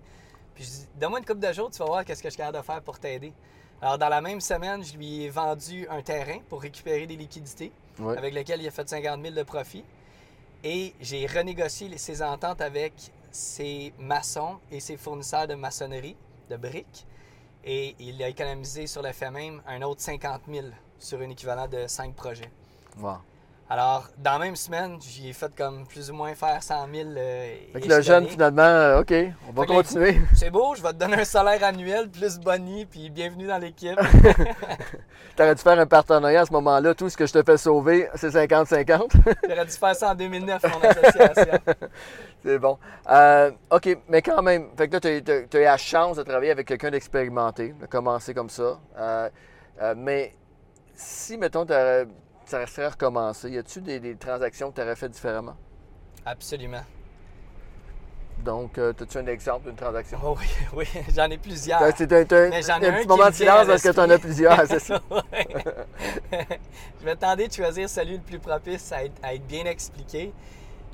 Puis 0.56 0.66
je 0.66 0.70
dis, 0.70 0.88
donne-moi 0.96 1.20
une 1.20 1.26
couple 1.26 1.40
de 1.40 1.54
jours, 1.54 1.72
tu 1.72 1.80
vas 1.80 1.86
voir 1.86 2.04
qu'est-ce 2.04 2.22
que 2.22 2.28
je 2.28 2.34
suis 2.34 2.38
capable 2.40 2.58
de 2.58 2.64
faire 2.64 2.82
pour 2.82 3.00
t'aider. 3.00 3.34
Alors, 3.82 3.98
dans 3.98 4.10
la 4.10 4.20
même 4.20 4.42
semaine, 4.42 4.84
je 4.84 4.98
lui 4.98 5.24
ai 5.24 5.30
vendu 5.30 5.88
un 5.90 6.02
terrain 6.02 6.40
pour 6.50 6.62
récupérer 6.62 7.08
des 7.08 7.16
liquidités 7.16 7.72
avec 8.18 8.34
lequel 8.34 8.62
il 8.62 8.68
a 8.68 8.72
fait 8.72 8.88
50 8.90 9.22
000 9.22 9.34
de 9.34 9.44
profit. 9.44 9.86
Et 10.64 10.94
j'ai 11.00 11.26
renégocié 11.26 11.98
ses 11.98 12.22
ententes 12.22 12.62
avec 12.62 12.94
ses 13.32 13.94
maçons 13.98 14.60
et 14.72 14.80
ses 14.80 14.98
fournisseurs 14.98 15.48
de 15.48 15.56
maçonnerie, 15.56 16.18
de 16.50 16.58
briques. 16.58 17.06
Et 17.64 17.96
il 18.00 18.22
a 18.24 18.30
économisé 18.30 18.88
sur 18.88 19.02
le 19.02 19.12
fait 19.12 19.32
même 19.32 19.62
un 19.68 19.82
autre 19.82 20.02
50 20.02 20.42
000 20.52 20.68
sur 20.98 21.20
un 21.20 21.30
équivalent 21.30 21.68
de 21.68 21.88
5 21.88 22.14
projets. 22.14 22.52
Wow. 22.98 23.18
Alors, 23.72 24.08
dans 24.18 24.34
la 24.34 24.40
même 24.40 24.56
semaine, 24.56 24.98
j'y 25.00 25.30
ai 25.30 25.34
fait 25.34 25.56
comme 25.56 25.86
plus 25.86 26.10
ou 26.10 26.16
moins 26.16 26.34
faire 26.34 26.64
100 26.64 26.88
000. 26.92 27.10
euh, 27.16 27.56
Fait 27.74 27.82
que 27.82 27.88
le 27.88 27.98
je 27.98 28.02
jeune, 28.02 28.26
finalement, 28.28 28.64
euh, 28.64 29.02
OK, 29.02 29.14
on 29.48 29.52
va 29.52 29.62
Fait 29.62 29.68
continuer. 29.68 30.22
C'est 30.36 30.50
beau, 30.50 30.74
je 30.74 30.82
vais 30.82 30.90
te 30.90 30.96
donner 30.96 31.22
un 31.22 31.24
salaire 31.24 31.64
annuel 31.64 32.10
plus 32.10 32.40
boni, 32.40 32.88
puis 32.88 33.12
bienvenue 33.12 33.46
dans 33.46 33.60
l'équipe. 33.60 33.96
T'aurais 35.36 35.54
dû 35.54 35.62
faire 35.62 35.78
un 35.80 35.86
partenariat 35.86 36.42
à 36.42 36.46
ce 36.48 36.52
moment-là. 36.54 36.96
Tout 36.96 37.10
ce 37.12 37.16
que 37.16 37.28
je 37.28 37.34
te 37.34 37.44
fais 37.44 37.58
sauver, 37.58 38.10
c'est 38.16 38.30
50-50. 38.30 39.12
J'aurais 39.48 39.66
dû 39.68 39.72
faire 39.72 39.96
ça 39.96 40.12
en 40.12 40.16
2009, 40.16 40.64
mon 40.64 40.90
association. 40.90 41.60
c'est 42.44 42.58
bon. 42.58 42.80
Euh, 43.08 43.52
OK, 43.70 43.98
mais 44.08 44.24
quand 44.24 44.42
même, 44.42 44.70
fait 44.76 44.88
que 44.88 44.94
là, 44.94 45.00
tu 45.00 45.58
as 45.58 45.60
eu 45.62 45.64
la 45.64 45.78
chance 45.78 46.18
de 46.18 46.24
travailler 46.24 46.52
avec 46.52 46.68
quelqu'un 46.68 46.90
d'expérimenté, 46.90 47.76
de 47.80 47.86
commencer 47.86 48.34
comme 48.34 48.50
ça. 48.50 48.80
Euh, 48.98 49.30
mais 49.96 50.34
si, 50.96 51.38
mettons, 51.38 51.68
t'aurais- 51.68 52.08
ça 52.50 52.66
serait 52.68 52.88
recommencé, 52.90 53.50
y 53.52 53.58
a-tu 53.58 53.82
des, 53.82 54.00
des 54.00 54.16
transactions 54.18 54.72
que 54.72 54.76
tu 54.76 54.82
aurais 54.82 54.96
fait 54.96 55.10
différemment? 55.10 55.56
Absolument. 56.26 56.84
Donc, 58.38 58.78
euh, 58.78 58.94
as-tu 59.00 59.18
un 59.18 59.28
exemple 59.28 59.68
d'une 59.68 59.76
transaction? 59.76 60.18
Oh 60.24 60.38
oui, 60.40 60.48
oui, 60.74 61.02
j'en 61.14 61.30
ai 61.30 61.38
plusieurs. 61.38 61.82
C'est 61.96 62.12
un, 62.14 62.22
un-. 62.22 62.50
Mais 62.50 62.62
j'en 62.62 62.80
ai 62.82 62.88
un 62.88 62.94
un 62.94 62.94
petit 62.94 63.08
moment 63.08 63.26
me 63.26 63.30
de 63.30 63.36
silence 63.36 63.68
parce 63.68 63.82
que 63.84 63.90
tu 63.90 64.00
en 64.00 64.10
as 64.10 64.20
plusieurs, 64.20 64.66
c'est 64.68 64.80
ça? 64.80 65.02
Je 67.00 67.06
vais 67.06 67.16
tenter 67.18 67.48
de 67.50 67.54
choisir 67.54 67.90
celui 67.90 68.16
le 68.18 68.24
plus 68.24 68.40
propice 68.40 68.92
à 68.94 69.04
être, 69.04 69.20
à 69.24 69.34
être 69.34 69.46
bien 69.46 69.66
expliqué. 69.66 70.34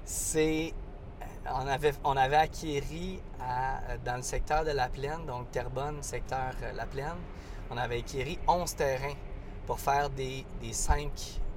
C'est. 0.03 0.73
On 1.47 1.67
avait, 1.67 1.93
on 2.03 2.17
avait 2.17 2.37
acquéri 2.37 3.21
à- 3.39 3.97
dans 4.03 4.15
le 4.15 4.23
secteur 4.23 4.63
de 4.65 4.71
La 4.71 4.89
Plaine, 4.89 5.25
donc 5.27 5.51
Terrebonne, 5.51 6.01
secteur 6.01 6.53
euh, 6.63 6.71
La 6.73 6.87
Plaine, 6.87 7.19
on 7.69 7.77
avait 7.77 7.99
acquéri 7.99 8.39
11 8.47 8.75
terrains 8.75 9.13
pour 9.67 9.79
faire 9.79 10.09
des, 10.09 10.43
des 10.59 10.73
5 10.73 11.11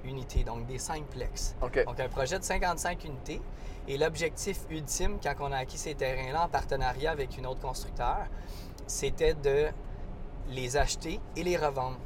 unités, 0.08 0.42
donc 0.44 0.66
des 0.66 0.78
5 0.78 1.04
plex. 1.04 1.54
OK. 1.62 1.84
Donc, 1.84 2.00
un 2.00 2.08
projet 2.08 2.38
de 2.38 2.44
55 2.44 3.04
unités. 3.04 3.40
Et 3.86 3.96
l'objectif 3.96 4.58
ultime, 4.70 5.18
quand 5.22 5.34
on 5.40 5.52
a 5.52 5.58
acquis 5.58 5.78
ces 5.78 5.94
terrains-là 5.94 6.44
en 6.44 6.48
partenariat 6.48 7.10
avec 7.10 7.38
une 7.38 7.46
autre 7.46 7.60
constructeur, 7.60 8.18
c'était 8.86 9.34
de 9.34 9.66
les 10.50 10.76
acheter 10.76 11.20
et 11.36 11.42
les 11.42 11.56
revendre. 11.56 11.96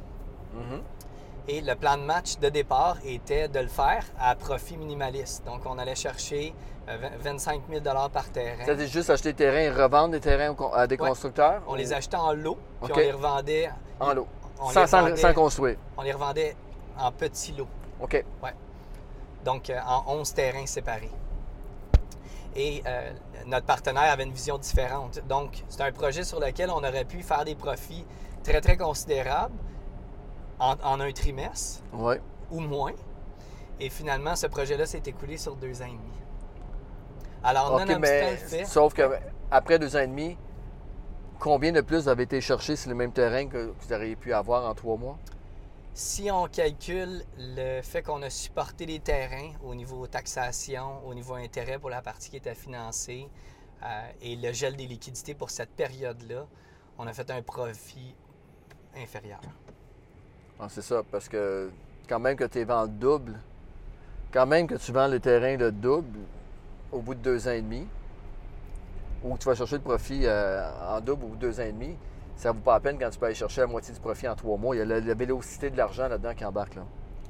Mhm. 0.53 0.81
Et 1.49 1.59
le 1.59 1.75
plan 1.75 1.97
de 1.97 2.03
match 2.03 2.37
de 2.39 2.47
départ 2.47 2.97
était 3.03 3.49
de 3.49 3.59
le 3.59 3.67
faire 3.67 4.05
à 4.17 4.33
profit 4.35 4.77
minimaliste. 4.77 5.45
Donc, 5.45 5.61
on 5.65 5.77
allait 5.77 5.95
chercher 5.95 6.53
euh, 6.87 6.97
20 7.21 7.31
25 7.33 7.61
000 7.69 7.81
par 8.13 8.29
terrain. 8.31 8.63
C'est-à-dire 8.63 8.87
juste 8.87 9.09
acheter 9.09 9.31
des 9.33 9.37
terrains 9.37 9.57
et 9.59 9.69
revendre 9.69 10.11
des 10.11 10.19
terrains 10.21 10.55
à 10.73 10.87
des 10.87 10.95
Ouais. 10.97 11.07
constructeurs? 11.09 11.61
On 11.67 11.73
ou 11.73 11.75
les 11.75 11.91
achetait 11.91 12.15
en 12.17 12.31
lot, 12.33 12.57
puis 12.81 12.93
on 12.93 12.97
les 12.97 13.11
revendait 13.11 13.69
En 13.99 14.13
lot. 14.13 14.27
Sans, 14.71 14.81
les 14.81 14.87
sans- 14.87 14.97
revendait- 15.03 15.21
sans 15.21 15.33
construire. 15.33 15.77
on 15.97 16.01
les 16.01 16.11
revendait 16.13 16.55
en 16.97 17.11
petits 17.11 17.51
lots. 17.53 17.67
OK. 18.03 18.23
donc 19.45 19.69
euh, 19.69 19.79
en 19.87 20.19
11 20.19 20.33
terrains 20.33 20.65
séparés. 20.65 21.09
Et 22.55 22.83
euh, 22.85 23.11
notre 23.47 23.65
partenaire 23.65 24.11
avait 24.11 24.25
une 24.25 24.33
vision 24.33 24.57
différente. 24.57 25.19
Donc, 25.27 25.63
c'est 25.69 25.81
un 25.81 25.91
projet 25.91 26.23
sur 26.23 26.39
lequel 26.39 26.69
on 26.69 26.83
aurait 26.83 27.05
pu 27.05 27.23
faire 27.23 27.45
des 27.45 27.55
profits 27.55 28.05
très, 28.43 28.61
très 28.61 28.77
considérables 28.77 29.55
en, 30.59 30.75
en 30.83 30.99
un 30.99 31.11
trimestre 31.11 31.81
ou 32.51 32.59
moins. 32.59 32.91
Et 33.79 33.89
finalement, 33.89 34.35
ce 34.35 34.47
projet-là 34.47 34.85
s'est 34.85 35.01
écoulé 35.05 35.37
sur 35.37 35.55
deux 35.55 35.81
ans 35.81 35.85
et 35.85 35.97
demi. 35.97 36.13
Alors, 37.43 37.73
OK, 37.73 37.79
nonobstant 37.79 37.99
mais 37.99 38.35
fait... 38.37 38.65
sauf 38.65 38.93
que 38.93 39.01
après 39.49 39.79
deux 39.79 39.95
ans 39.95 40.01
et 40.01 40.07
demi, 40.07 40.37
combien 41.39 41.71
de 41.71 41.81
plus 41.81 42.07
avez 42.07 42.23
été 42.23 42.39
chercher 42.39 42.75
sur 42.75 42.89
le 42.89 42.95
même 42.95 43.11
terrain 43.11 43.47
que 43.47 43.73
vous 43.79 43.93
auriez 43.93 44.15
pu 44.15 44.31
avoir 44.31 44.69
en 44.69 44.75
trois 44.75 44.97
mois? 44.97 45.17
Si 45.95 46.31
on 46.31 46.47
calcule 46.47 47.21
le 47.37 47.83
fait 47.83 48.01
qu'on 48.01 48.23
a 48.23 48.29
supporté 48.31 48.87
les 48.87 48.99
terrains 48.99 49.51
au 49.63 49.75
niveau 49.75 50.07
taxation, 50.07 51.05
au 51.05 51.13
niveau 51.13 51.35
intérêt 51.35 51.77
pour 51.77 51.91
la 51.91 52.01
partie 52.01 52.31
qui 52.31 52.37
était 52.37 52.55
financée 52.55 53.29
euh, 53.83 54.11
et 54.23 54.35
le 54.35 54.51
gel 54.53 54.75
des 54.75 54.87
liquidités 54.87 55.35
pour 55.35 55.51
cette 55.51 55.69
période-là, 55.69 56.47
on 56.97 57.05
a 57.05 57.13
fait 57.13 57.29
un 57.29 57.43
profit 57.43 58.15
inférieur. 58.97 59.39
Ah, 60.59 60.67
c'est 60.67 60.81
ça, 60.81 61.03
parce 61.11 61.29
que 61.29 61.69
quand 62.09 62.19
même 62.19 62.37
que 62.37 62.45
tu 62.45 62.63
vends 62.63 62.83
le 62.83 62.89
double, 62.89 63.39
quand 64.31 64.47
même 64.47 64.65
que 64.65 64.75
tu 64.75 64.91
vends 64.91 65.07
le 65.07 65.19
terrain 65.19 65.57
le 65.57 65.71
double 65.71 66.21
au 66.91 67.01
bout 67.01 67.13
de 67.13 67.19
deux 67.19 67.47
ans 67.47 67.51
et 67.51 67.61
demi, 67.61 67.87
ou 69.23 69.35
que 69.35 69.39
tu 69.39 69.45
vas 69.45 69.53
chercher 69.53 69.75
le 69.75 69.83
profit 69.83 70.21
euh, 70.23 70.71
en 70.89 71.01
double 71.01 71.25
au 71.25 71.27
bout 71.27 71.35
de 71.35 71.41
deux 71.41 71.59
ans 71.59 71.65
et 71.65 71.71
demi, 71.71 71.95
ça 72.35 72.49
ne 72.49 72.55
vaut 72.55 72.61
pas 72.61 72.73
la 72.73 72.79
peine 72.79 72.97
quand 72.99 73.09
tu 73.09 73.19
peux 73.19 73.25
aller 73.25 73.35
chercher 73.35 73.61
la 73.61 73.67
moitié 73.67 73.93
du 73.93 73.99
profit 73.99 74.27
en 74.27 74.35
trois 74.35 74.57
mois. 74.57 74.75
Il 74.75 74.79
y 74.79 74.81
a 74.81 74.85
la, 74.85 74.99
la 74.99 75.13
vélocité 75.13 75.69
de 75.69 75.77
l'argent 75.77 76.07
là-dedans 76.07 76.33
qui 76.33 76.45
embarque. 76.45 76.75
Là. 76.75 76.83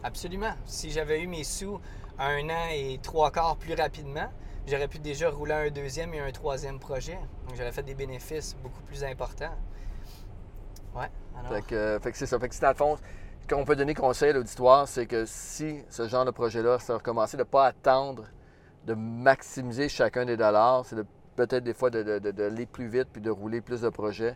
Absolument. 0.03 0.53
Si 0.65 0.91
j'avais 0.91 1.21
eu 1.21 1.27
mes 1.27 1.43
sous 1.43 1.79
un 2.19 2.49
an 2.49 2.67
et 2.71 2.99
trois 3.01 3.31
quarts 3.31 3.57
plus 3.57 3.73
rapidement, 3.73 4.29
j'aurais 4.67 4.87
pu 4.87 4.99
déjà 4.99 5.29
rouler 5.29 5.53
un 5.53 5.69
deuxième 5.69 6.13
et 6.13 6.19
un 6.19 6.31
troisième 6.31 6.79
projet. 6.79 7.17
Donc, 7.47 7.55
j'aurais 7.55 7.71
fait 7.71 7.83
des 7.83 7.95
bénéfices 7.95 8.55
beaucoup 8.61 8.81
plus 8.83 9.03
importants. 9.03 9.55
Ouais. 10.95 11.09
Alors... 11.37 11.53
Fait 11.53 11.61
que, 11.65 11.75
euh, 11.75 11.99
que 11.99 12.17
c'est 12.17 12.25
ça. 12.25 12.39
Fait 12.39 12.49
que 12.49 12.55
c'est 12.55 12.61
dans 12.61 12.69
le 12.69 12.75
fond, 12.75 12.97
ce 13.41 13.47
qu'on 13.47 13.65
peut 13.65 13.75
donner 13.75 13.93
conseil 13.93 14.29
à 14.29 14.33
l'auditoire, 14.33 14.87
c'est 14.87 15.05
que 15.05 15.25
si 15.25 15.83
ce 15.89 16.07
genre 16.07 16.25
de 16.25 16.31
projet-là, 16.31 16.77
c'est 16.79 16.93
recommencer 16.93 17.37
de 17.37 17.41
ne 17.41 17.47
pas 17.47 17.65
attendre 17.65 18.25
de 18.85 18.93
maximiser 18.93 19.87
chacun 19.89 20.25
des 20.25 20.37
dollars, 20.37 20.85
c'est 20.85 20.95
de 20.95 21.05
peut-être 21.35 21.63
des 21.63 21.73
fois 21.73 21.89
d'aller 21.89 22.19
de, 22.19 22.31
de, 22.31 22.65
plus 22.65 22.87
vite 22.87 23.07
puis 23.11 23.21
de 23.21 23.29
rouler 23.29 23.61
plus 23.61 23.81
de 23.81 23.89
projets 23.89 24.35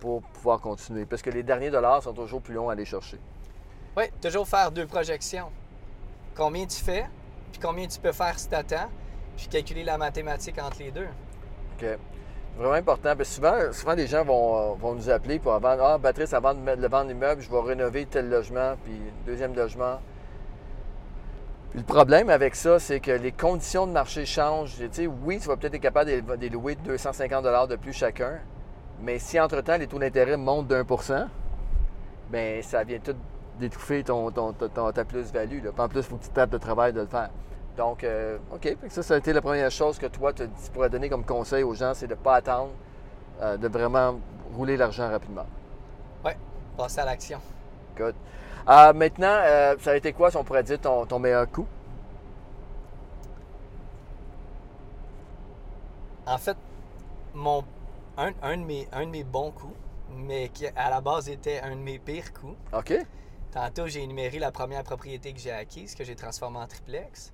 pour 0.00 0.22
pouvoir 0.22 0.60
continuer. 0.60 1.06
Parce 1.06 1.22
que 1.22 1.30
les 1.30 1.42
derniers 1.42 1.70
dollars 1.70 2.02
sont 2.02 2.12
toujours 2.12 2.40
plus 2.40 2.54
longs 2.54 2.68
à 2.68 2.72
aller 2.72 2.84
chercher. 2.84 3.18
Oui, 3.96 4.04
toujours 4.20 4.46
faire 4.46 4.70
deux 4.72 4.86
projections. 4.86 5.50
Combien 6.34 6.66
tu 6.66 6.82
fais, 6.82 7.06
puis 7.52 7.60
combien 7.60 7.86
tu 7.86 8.00
peux 8.00 8.12
faire 8.12 8.38
si 8.38 8.48
tu 8.48 8.54
attends, 8.54 8.90
puis 9.36 9.46
calculer 9.46 9.84
la 9.84 9.98
mathématique 9.98 10.58
entre 10.58 10.78
les 10.80 10.90
deux. 10.90 11.08
OK. 11.76 11.86
Vraiment 12.56 12.74
important. 12.74 13.16
Parce 13.16 13.28
que 13.28 13.34
souvent, 13.34 13.72
souvent, 13.72 13.94
les 13.94 14.06
gens 14.06 14.24
vont, 14.24 14.74
vont 14.74 14.94
nous 14.94 15.10
appeler 15.10 15.38
pour 15.38 15.52
vendre 15.58 15.82
Ah, 15.82 15.98
Patrice, 16.00 16.32
avant 16.32 16.54
de 16.54 16.60
mettre 16.60 16.80
le 16.80 16.88
vendre 16.88 17.08
l'immeuble, 17.08 17.42
je 17.42 17.50
vais 17.50 17.60
rénover 17.60 18.06
tel 18.06 18.28
logement, 18.28 18.74
puis 18.84 18.94
deuxième 19.26 19.54
logement. 19.54 20.00
Puis 21.70 21.80
le 21.80 21.84
problème 21.84 22.30
avec 22.30 22.54
ça, 22.54 22.78
c'est 22.78 23.00
que 23.00 23.10
les 23.10 23.32
conditions 23.32 23.86
de 23.86 23.92
marché 23.92 24.24
changent. 24.26 24.76
Tu 24.76 24.88
sais, 24.92 25.06
oui, 25.08 25.40
tu 25.40 25.48
vas 25.48 25.56
peut-être 25.56 25.74
être 25.74 25.82
capable 25.82 26.10
de 26.10 26.34
les 26.40 26.48
louer 26.48 26.76
250 26.76 27.68
de 27.68 27.76
plus 27.76 27.92
chacun, 27.92 28.38
mais 29.00 29.18
si 29.18 29.38
entre-temps 29.38 29.76
les 29.76 29.86
taux 29.86 29.98
d'intérêt 29.98 30.36
montent 30.36 30.68
d'un 30.68 30.84
pour 30.84 31.02
cent, 31.02 31.26
bien, 32.30 32.60
ça 32.62 32.84
vient 32.84 32.98
tout 32.98 33.16
d'étouffer 33.58 34.02
ton, 34.02 34.30
ton, 34.30 34.52
ton, 34.52 34.92
ta 34.92 35.04
plus-value. 35.04 35.64
En 35.78 35.88
plus, 35.88 36.00
il 36.00 36.02
faut 36.02 36.16
que 36.16 36.24
tu 36.24 36.30
tapes 36.30 36.50
de 36.50 36.58
travail 36.58 36.92
de 36.92 37.00
le 37.00 37.06
faire. 37.06 37.30
Donc, 37.76 38.02
euh, 38.04 38.38
OK. 38.52 38.76
Ça, 38.88 39.02
ça 39.02 39.14
a 39.14 39.18
été 39.18 39.32
la 39.32 39.40
première 39.40 39.70
chose 39.70 39.98
que 39.98 40.06
toi, 40.06 40.32
tu 40.32 40.48
pourrais 40.72 40.90
donner 40.90 41.08
comme 41.08 41.24
conseil 41.24 41.62
aux 41.62 41.74
gens, 41.74 41.92
c'est 41.94 42.06
de 42.06 42.14
ne 42.14 42.18
pas 42.18 42.36
attendre, 42.36 42.70
euh, 43.42 43.56
de 43.56 43.68
vraiment 43.68 44.18
rouler 44.56 44.76
l'argent 44.76 45.08
rapidement. 45.08 45.46
Oui, 46.24 46.32
passer 46.76 47.00
à 47.00 47.04
l'action. 47.04 47.40
Good. 47.96 48.14
Euh, 48.68 48.92
maintenant, 48.92 49.40
ça 49.78 49.90
a 49.90 49.96
été 49.96 50.12
quoi, 50.12 50.30
si 50.30 50.36
on 50.36 50.44
pourrait 50.44 50.62
dire, 50.62 50.80
ton, 50.80 51.04
ton 51.06 51.18
meilleur 51.18 51.50
coup? 51.50 51.66
En 56.26 56.38
fait, 56.38 56.56
mon, 57.34 57.62
un, 58.16 58.32
un, 58.42 58.56
de 58.56 58.62
mes, 58.64 58.88
un 58.92 59.06
de 59.06 59.10
mes 59.10 59.24
bons 59.24 59.50
coups, 59.50 59.76
mais 60.10 60.48
qui 60.48 60.66
à 60.66 60.90
la 60.90 61.00
base 61.00 61.28
était 61.28 61.60
un 61.60 61.76
de 61.76 61.80
mes 61.80 61.98
pires 61.98 62.32
coups. 62.32 62.56
OK. 62.72 62.94
Tantôt, 63.50 63.86
j'ai 63.86 64.02
énuméré 64.02 64.38
la 64.38 64.50
première 64.50 64.82
propriété 64.82 65.32
que 65.32 65.38
j'ai 65.38 65.52
acquise, 65.52 65.94
que 65.94 66.02
j'ai 66.04 66.16
transformée 66.16 66.58
en 66.58 66.66
triplex. 66.66 67.32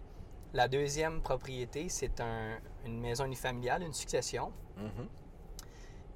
La 0.52 0.68
deuxième 0.68 1.22
propriété, 1.22 1.88
c'est 1.88 2.20
un, 2.20 2.58
une 2.84 3.00
maison 3.00 3.24
unifamiliale, 3.24 3.82
une 3.82 3.94
succession. 3.94 4.52
Mhm. 4.76 5.08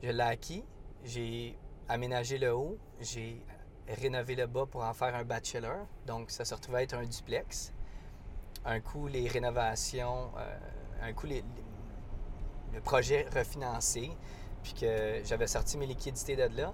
Je 0.02 0.10
l'ai 0.10 0.22
acquis, 0.22 0.64
j'ai 1.04 1.56
aménagé 1.88 2.36
le 2.38 2.54
haut, 2.54 2.76
j'ai 3.00 3.40
rénové 3.88 4.34
le 4.34 4.46
bas 4.46 4.66
pour 4.66 4.82
en 4.84 4.92
faire 4.92 5.14
un 5.14 5.24
bachelor. 5.24 5.86
Donc, 6.06 6.30
ça 6.30 6.44
se 6.44 6.54
retrouvait 6.54 6.84
être 6.84 6.94
un 6.94 7.04
duplex. 7.04 7.72
Un 8.66 8.80
coup, 8.80 9.06
les 9.06 9.28
rénovations, 9.28 10.30
euh, 10.36 10.58
un 11.02 11.12
coup, 11.12 11.26
les, 11.26 11.44
le 12.74 12.80
projet 12.80 13.26
refinancé, 13.34 14.10
puis 14.64 14.72
que 14.72 15.20
j'avais 15.24 15.46
sorti 15.46 15.76
mes 15.76 15.86
liquidités 15.86 16.34
de 16.34 16.48
là, 16.56 16.72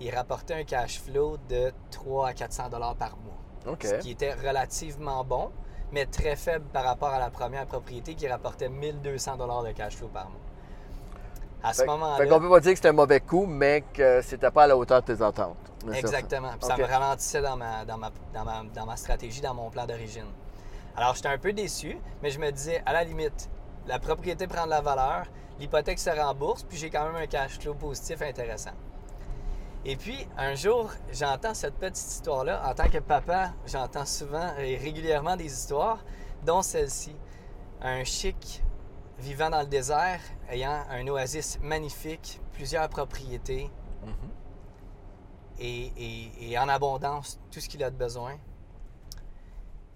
il 0.00 0.14
rapportait 0.14 0.54
un 0.54 0.64
cash 0.64 1.00
flow 1.00 1.38
de 1.48 1.72
300 1.90 2.24
à 2.24 2.34
400 2.34 2.68
dollars 2.68 2.96
par 2.96 3.16
mois. 3.16 3.78
Ce 3.80 3.94
qui 4.00 4.10
était 4.10 4.34
relativement 4.34 5.24
bon, 5.24 5.50
mais 5.92 6.06
très 6.06 6.36
faible 6.36 6.66
par 6.72 6.84
rapport 6.84 7.10
à 7.10 7.18
la 7.18 7.30
première 7.30 7.66
propriété 7.66 8.14
qui 8.14 8.28
rapportait 8.28 8.68
1200 8.68 9.36
dollars 9.36 9.62
de 9.62 9.72
cash 9.72 9.96
flow 9.96 10.08
par 10.08 10.28
mois. 10.28 10.40
À 11.62 11.72
ce 11.72 11.84
moment-là. 11.84 12.16
fait 12.16 12.28
qu'on 12.28 12.40
peut 12.40 12.48
pas 12.48 12.60
dire 12.60 12.72
que 12.72 12.76
c'était 12.76 12.88
un 12.88 12.92
mauvais 12.92 13.20
coup, 13.20 13.46
mais 13.46 13.82
que 13.92 14.20
c'était 14.22 14.50
pas 14.50 14.64
à 14.64 14.66
la 14.68 14.76
hauteur 14.76 15.02
de 15.02 15.14
tes 15.14 15.22
attentes. 15.22 15.56
Exactement. 15.92 16.50
Puis. 16.58 16.68
Ça 16.68 16.76
me 16.76 16.84
ralentissait 16.84 17.42
dans 17.42 17.56
ma, 17.56 17.84
dans, 17.84 17.98
ma, 17.98 18.10
dans, 18.32 18.44
ma, 18.44 18.62
dans 18.74 18.86
ma 18.86 18.96
stratégie, 18.96 19.40
dans 19.40 19.54
mon 19.54 19.70
plan 19.70 19.86
d'origine. 19.86 20.26
Alors, 20.96 21.14
j'étais 21.14 21.28
un 21.28 21.38
peu 21.38 21.52
déçu, 21.52 21.98
mais 22.22 22.30
je 22.30 22.38
me 22.38 22.50
disais, 22.50 22.82
à 22.86 22.92
la 22.92 23.04
limite, 23.04 23.48
la 23.86 23.98
propriété 23.98 24.46
prend 24.46 24.64
de 24.64 24.70
la 24.70 24.80
valeur, 24.80 25.24
l'hypothèque 25.58 25.98
se 25.98 26.10
rembourse, 26.10 26.62
puis 26.62 26.76
j'ai 26.78 26.90
quand 26.90 27.04
même 27.06 27.16
un 27.16 27.26
cash 27.26 27.58
flow 27.58 27.74
positif 27.74 28.22
intéressant. 28.22 28.72
Et 29.84 29.96
puis, 29.96 30.26
un 30.36 30.54
jour, 30.54 30.90
j'entends 31.12 31.54
cette 31.54 31.74
petite 31.76 31.96
histoire-là. 32.12 32.68
En 32.68 32.74
tant 32.74 32.88
que 32.90 32.98
papa, 32.98 33.52
j'entends 33.66 34.04
souvent 34.04 34.54
et 34.58 34.76
régulièrement 34.76 35.36
des 35.36 35.46
histoires, 35.46 36.04
dont 36.44 36.62
celle-ci. 36.62 37.14
Un 37.80 38.02
chic 38.04 38.62
vivant 39.18 39.50
dans 39.50 39.60
le 39.60 39.66
désert, 39.66 40.20
ayant 40.50 40.84
un 40.90 41.06
oasis 41.08 41.58
magnifique, 41.62 42.40
plusieurs 42.52 42.88
propriétés, 42.88 43.70
Mhm. 44.02 44.30
et, 45.60 45.92
et- 45.96 46.50
et 46.52 46.58
en 46.58 46.68
abondance 46.68 47.40
tout 47.50 47.60
ce 47.60 47.68
qu'il 47.68 47.82
a 47.82 47.90
de 47.90 47.96
besoin, 47.96 48.36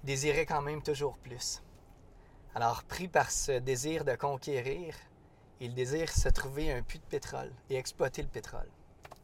désirait 0.04 0.46
quand 0.46 0.62
même 0.62 0.82
toujours 0.82 1.18
plus. 1.18 1.62
Alors, 2.54 2.82
pris 2.84 3.08
par 3.08 3.30
ce 3.30 3.52
désir 3.52 4.04
de 4.04 4.14
conquérir, 4.14 4.94
il 5.62 5.74
désire 5.74 6.10
se 6.10 6.28
trouver 6.28 6.72
un 6.72 6.82
puits 6.82 6.98
de 6.98 7.04
pétrole 7.04 7.52
et 7.70 7.76
exploiter 7.76 8.20
le 8.20 8.28
pétrole, 8.28 8.68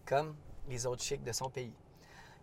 comme 0.07 0.37
les 0.69 0.87
autres 0.87 1.03
chics 1.03 1.25
de 1.25 1.33
son 1.33 1.51
pays. 1.51 1.75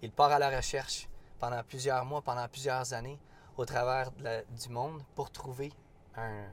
Il 0.02 0.12
part 0.12 0.34
à 0.34 0.38
la 0.38 0.50
recherche 0.54 1.08
pendant 1.40 1.64
plusieurs 1.64 2.04
mois, 2.04 2.22
pendant 2.22 2.46
plusieurs 2.50 2.92
années, 2.92 3.18
au 3.56 3.66
travers 3.66 4.12
du 4.12 4.68
monde 4.70 5.02
pour 5.16 5.32
trouver 5.32 5.72
un, 6.18 6.44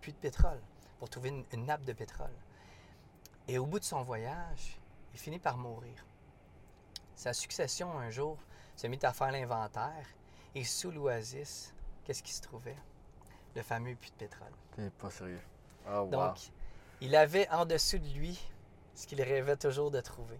puits 0.00 0.12
de 0.12 0.18
pétrole, 0.18 0.60
pour 1.00 1.10
trouver 1.10 1.30
une- 1.30 1.44
une 1.52 1.66
nappe 1.66 1.84
de 1.84 1.92
pétrole. 1.92 2.30
Et 3.48 3.58
au 3.58 3.66
bout 3.66 3.80
de 3.80 3.84
son 3.84 4.04
voyage, 4.04 4.78
il 5.12 5.18
finit 5.18 5.40
par 5.40 5.56
mourir. 5.56 6.06
Sa 7.16 7.32
succession, 7.32 7.98
un 7.98 8.10
jour, 8.10 8.38
se 8.76 8.86
mit 8.86 9.00
à 9.02 9.12
faire 9.12 9.32
l'inventaire 9.32 10.06
et 10.54 10.62
sous 10.62 10.92
l'oasis, 10.92 11.74
qu'est-ce 12.04 12.22
qui 12.22 12.32
se 12.32 12.40
trouvait? 12.42 12.78
Le 13.56 13.62
fameux 13.62 13.96
puits 13.96 14.12
de 14.12 14.16
pétrole. 14.16 14.52
T'es 14.76 14.90
pas 14.90 15.10
sérieux. 15.10 15.40
Wow. 15.90 16.06
Donc, 16.06 16.36
il 17.00 17.16
avait 17.16 17.48
en 17.50 17.64
dessous 17.66 17.98
de 17.98 18.08
lui 18.08 18.38
ce 18.94 19.06
qu'il 19.06 19.20
rêvait 19.22 19.56
toujours 19.56 19.90
de 19.90 20.00
trouver. 20.00 20.38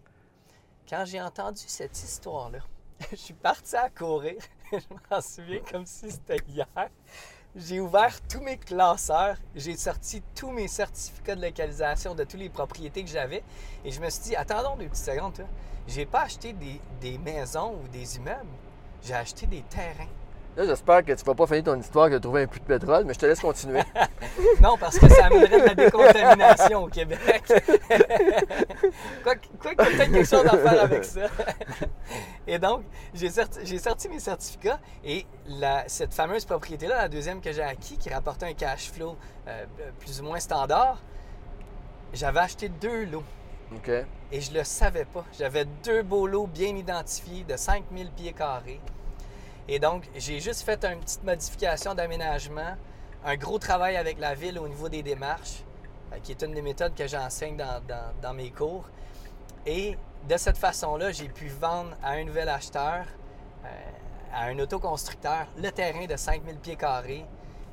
Quand 0.89 1.05
j'ai 1.05 1.21
entendu 1.21 1.63
cette 1.67 1.97
histoire-là, 2.03 2.59
je 3.11 3.17
suis 3.17 3.35
parti 3.35 3.77
à 3.77 3.89
courir. 3.89 4.37
je 4.73 4.79
m'en 5.11 5.21
souviens 5.21 5.61
comme 5.71 5.87
si 5.87 6.11
c'était 6.11 6.43
hier. 6.49 6.67
J'ai 7.57 7.81
ouvert 7.81 8.21
tous 8.29 8.41
mes 8.41 8.59
classeurs, 8.59 9.37
j'ai 9.57 9.77
sorti 9.77 10.23
tous 10.37 10.53
mes 10.53 10.69
certificats 10.69 11.35
de 11.35 11.43
localisation 11.43 12.15
de 12.15 12.23
toutes 12.23 12.39
les 12.39 12.49
propriétés 12.49 13.03
que 13.03 13.11
j'avais 13.11 13.43
et 13.85 13.91
je 13.91 14.01
me 14.01 14.09
suis 14.09 14.23
dit, 14.23 14.37
attendons 14.37 14.77
deux 14.77 14.87
petites 14.87 15.05
secondes, 15.05 15.45
j'ai 15.89 16.07
pas 16.07 16.23
acheté 16.23 16.53
des, 16.53 16.81
des 17.01 17.19
maisons 17.19 17.75
ou 17.83 17.89
des 17.89 18.19
immeubles, 18.19 18.47
j'ai 19.03 19.15
acheté 19.15 19.49
des 19.49 19.63
terrains. 19.63 20.07
Là, 20.57 20.65
j'espère 20.67 21.05
que 21.05 21.13
tu 21.13 21.25
vas 21.25 21.35
pas 21.35 21.47
finir 21.47 21.63
ton 21.65 21.79
histoire 21.79 22.11
de 22.11 22.19
trouver 22.19 22.43
un 22.43 22.47
puits 22.47 22.61
de 22.61 22.65
pétrole, 22.67 23.05
mais 23.05 23.15
je 23.15 23.19
te 23.21 23.27
laisse 23.27 23.41
continuer. 23.41 23.83
Non, 24.61 24.77
parce 24.79 24.99
que 24.99 25.09
ça 25.09 25.27
amènerait 25.27 25.61
de 25.61 25.67
la 25.67 25.75
décontamination 25.75 26.85
au 26.85 26.89
Québec. 26.89 27.19
quoi 29.23 29.35
que- 29.37 29.47
quoi 29.61 29.75
qu'il 29.75 29.95
y 29.95 29.97
peut-être 29.97 30.13
quelque 30.13 30.25
chose 30.29 30.47
à 30.47 30.57
faire 30.59 30.83
avec 30.83 31.05
ça. 31.05 31.23
et 32.47 32.59
donc, 32.59 32.83
j'ai 33.15 33.31
sorti, 33.31 34.09
mes 34.09 34.19
certificats 34.19 34.79
et 35.05 35.25
la- 35.47 35.85
cette 35.89 36.13
fameuse 36.13 36.45
propriété-là, 36.45 36.97
la 37.03 37.09
deuxième 37.09 37.41
que 37.41 37.53
j'ai 37.53 37.63
acquis, 37.63 37.97
qui 37.97 38.11
rapportait 38.11 38.47
un 38.47 38.55
cash 38.55 38.91
flow 38.93 39.17
euh, 39.49 39.65
plus 39.99 40.21
ou 40.21 40.25
moins 40.25 40.41
standard, 40.41 40.99
j'avais 42.13 42.41
acheté 42.41 42.69
deux 42.69 43.05
lots. 43.07 43.25
OK? 43.75 43.91
Et 44.33 44.41
je 44.41 44.53
le 44.53 44.65
savais 44.65 45.05
pas. 45.07 45.25
J'avais 45.39 45.65
deux 45.85 46.03
beaux 46.03 46.27
lots 46.27 46.47
bien 46.47 46.77
identifiés 46.77 47.45
de 47.45 47.57
5000 47.57 48.11
pieds 48.11 48.33
carrés. 48.33 48.81
Et 49.73 49.79
donc, 49.79 50.11
j'ai 50.17 50.41
juste 50.41 50.63
fait 50.63 50.85
une 50.85 50.99
petite 50.99 51.23
modification 51.23 51.95
d'aménagement, 51.95 52.75
un 53.25 53.37
gros 53.37 53.61
travail 53.61 53.97
avec 53.97 54.19
la 54.19 54.35
ville 54.35 54.59
au 54.59 54.67
niveau 54.67 54.89
des 54.89 55.05
démarches. 55.05 55.63
euh, 56.13 56.17
qui 56.25 56.33
est 56.33 56.43
une 56.43 56.55
des 56.55 56.63
méthodes 56.63 56.93
que 56.97 57.07
j'enseigne 57.07 57.57
dans, 57.57 57.81
dans, 58.21 58.35
mes 58.35 58.51
cours. 58.51 58.85
Et 59.65 59.97
de 60.29 60.37
cette 60.37 60.59
façon-là, 60.59 61.13
j'ai 61.13 61.29
pu 61.29 61.47
vendre 61.47 61.97
à 62.03 62.11
un 62.15 62.25
nouvel 62.25 62.49
acheteur, 62.49 63.05
euh, 63.65 63.69
à 64.35 64.47
un 64.47 64.59
autoconstructeur, 64.59 65.47
le 65.57 65.71
terrain 65.71 66.05
de 66.05 66.17
5000 66.17 66.57
pieds 66.57 66.75
carrés. 66.75 67.25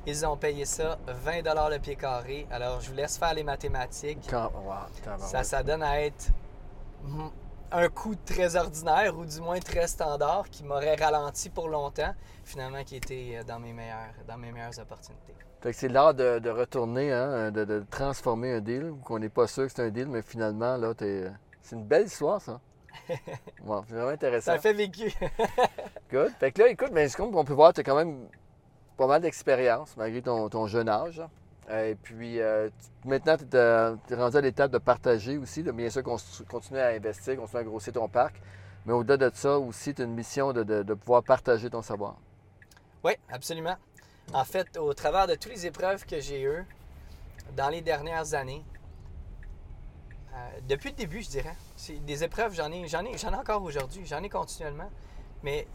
Ils 0.06 0.24
ont 0.24 0.36
payé 0.36 0.66
ça 0.66 0.98
20 1.08 1.42
le 1.68 1.78
pied 1.78 1.96
carré. 1.96 2.46
Alors, 2.52 2.80
je 2.80 2.90
vous 2.90 2.96
laisse 2.96 3.18
faire 3.18 3.34
les 3.34 3.42
mathématiques. 3.42 4.30
ça, 5.18 5.42
ça 5.42 5.62
donne 5.64 5.82
à 5.82 6.00
être 6.00 6.28
un 7.72 7.88
coût 7.88 8.14
très 8.14 8.56
ordinaire 8.56 9.16
ou 9.16 9.24
du 9.24 9.40
moins 9.40 9.60
très 9.60 9.86
standard 9.86 10.48
qui 10.50 10.64
m'aurait 10.64 10.94
ralenti 10.94 11.50
pour 11.50 11.68
longtemps, 11.68 12.14
finalement 12.44 12.82
qui 12.84 12.96
était 12.96 13.36
euh, 13.36 13.44
dans 13.44 13.58
mes 13.58 13.72
meilleures, 13.72 14.14
dans 14.26 14.38
mes 14.38 14.52
meilleures 14.52 14.78
opportunités. 14.78 15.34
Fait 15.60 15.72
que 15.72 15.76
c'est 15.76 15.88
l'art 15.88 16.14
de, 16.14 16.48
retourner, 16.48 17.12
hein, 17.12 17.50
de, 17.50 17.84
transformer 17.90 18.52
un 18.54 18.60
deal, 18.60 18.94
qu'on 19.04 19.18
n'est 19.18 19.28
pas 19.28 19.48
sûr 19.48 19.66
que 19.66 19.72
c'est 19.72 19.82
un 19.82 19.90
deal, 19.90 20.06
mais 20.06 20.22
finalement, 20.22 20.76
là, 20.76 20.92
c'est 20.96 21.76
une 21.76 21.84
belle 21.84 22.06
histoire, 22.06 22.40
ça. 22.40 22.60
bon, 23.64 23.82
c'est 23.88 23.94
vraiment 23.94 24.10
intéressant. 24.10 24.52
Ça 24.52 24.58
fait 24.58 24.72
vécu. 24.72 25.12
Good. 26.10 26.32
Fait 26.38 26.52
que 26.52 26.62
là, 26.62 26.68
écoute, 26.68 26.90
mais 26.92 27.08
comme 27.10 27.34
on 27.34 27.44
peut 27.44 27.54
voir, 27.54 27.72
tu 27.72 27.80
as 27.80 27.82
quand 27.84 27.96
même 27.96 28.28
pas 28.96 29.06
mal 29.08 29.20
d'expérience, 29.20 29.96
malgré 29.96 30.22
ton, 30.22 30.48
ton, 30.48 30.66
jeune 30.68 30.88
âge. 30.88 31.22
Et 31.70 31.96
puis, 32.02 32.40
euh, 32.40 32.70
maintenant, 33.04 33.36
tu 33.36 33.56
es, 33.56 34.14
rendu 34.16 34.36
à 34.36 34.40
l'étape 34.40 34.70
de 34.70 34.78
partager 34.78 35.36
aussi. 35.36 35.62
De 35.62 35.70
bien 35.70 35.90
sûr, 35.90 36.02
continuer 36.02 36.80
à 36.80 36.88
investir, 36.88 37.36
continuer 37.36 37.60
à 37.60 37.64
grossir 37.64 37.92
ton 37.92 38.08
parc. 38.08 38.40
Mais 38.86 38.92
au-delà 38.92 39.30
de 39.30 39.30
ça 39.34 39.58
aussi, 39.58 39.92
tu 39.92 40.02
as 40.02 40.04
une 40.06 40.14
mission 40.14 40.52
de, 40.52 40.94
pouvoir 40.94 41.22
partager 41.22 41.68
ton 41.68 41.82
savoir. 41.82 42.16
Oui, 43.04 43.12
absolument. 43.30 43.76
En 44.32 44.44
fait, 44.44 44.76
au 44.78 44.94
travers 44.94 45.26
de 45.26 45.34
toutes 45.34 45.52
les 45.52 45.66
épreuves 45.66 46.06
que 46.06 46.20
j'ai 46.20 46.42
eues 46.42 46.64
dans 47.56 47.68
les 47.68 47.82
dernières 47.82 48.34
années, 48.34 48.64
euh, 50.32 50.36
depuis 50.68 50.90
le 50.90 50.96
début, 50.96 51.22
je 51.22 51.28
dirais, 51.28 51.56
des 52.06 52.24
épreuves, 52.24 52.54
j'en 52.54 52.70
ai, 52.72 52.86
j'en 52.88 53.04
ai, 53.04 53.16
j'en 53.18 53.32
ai 53.32 53.36
encore 53.36 53.62
aujourd'hui, 53.62 54.04
j'en 54.06 54.22
ai 54.22 54.28
continuellement. 54.28 54.90
Mais 55.42 55.66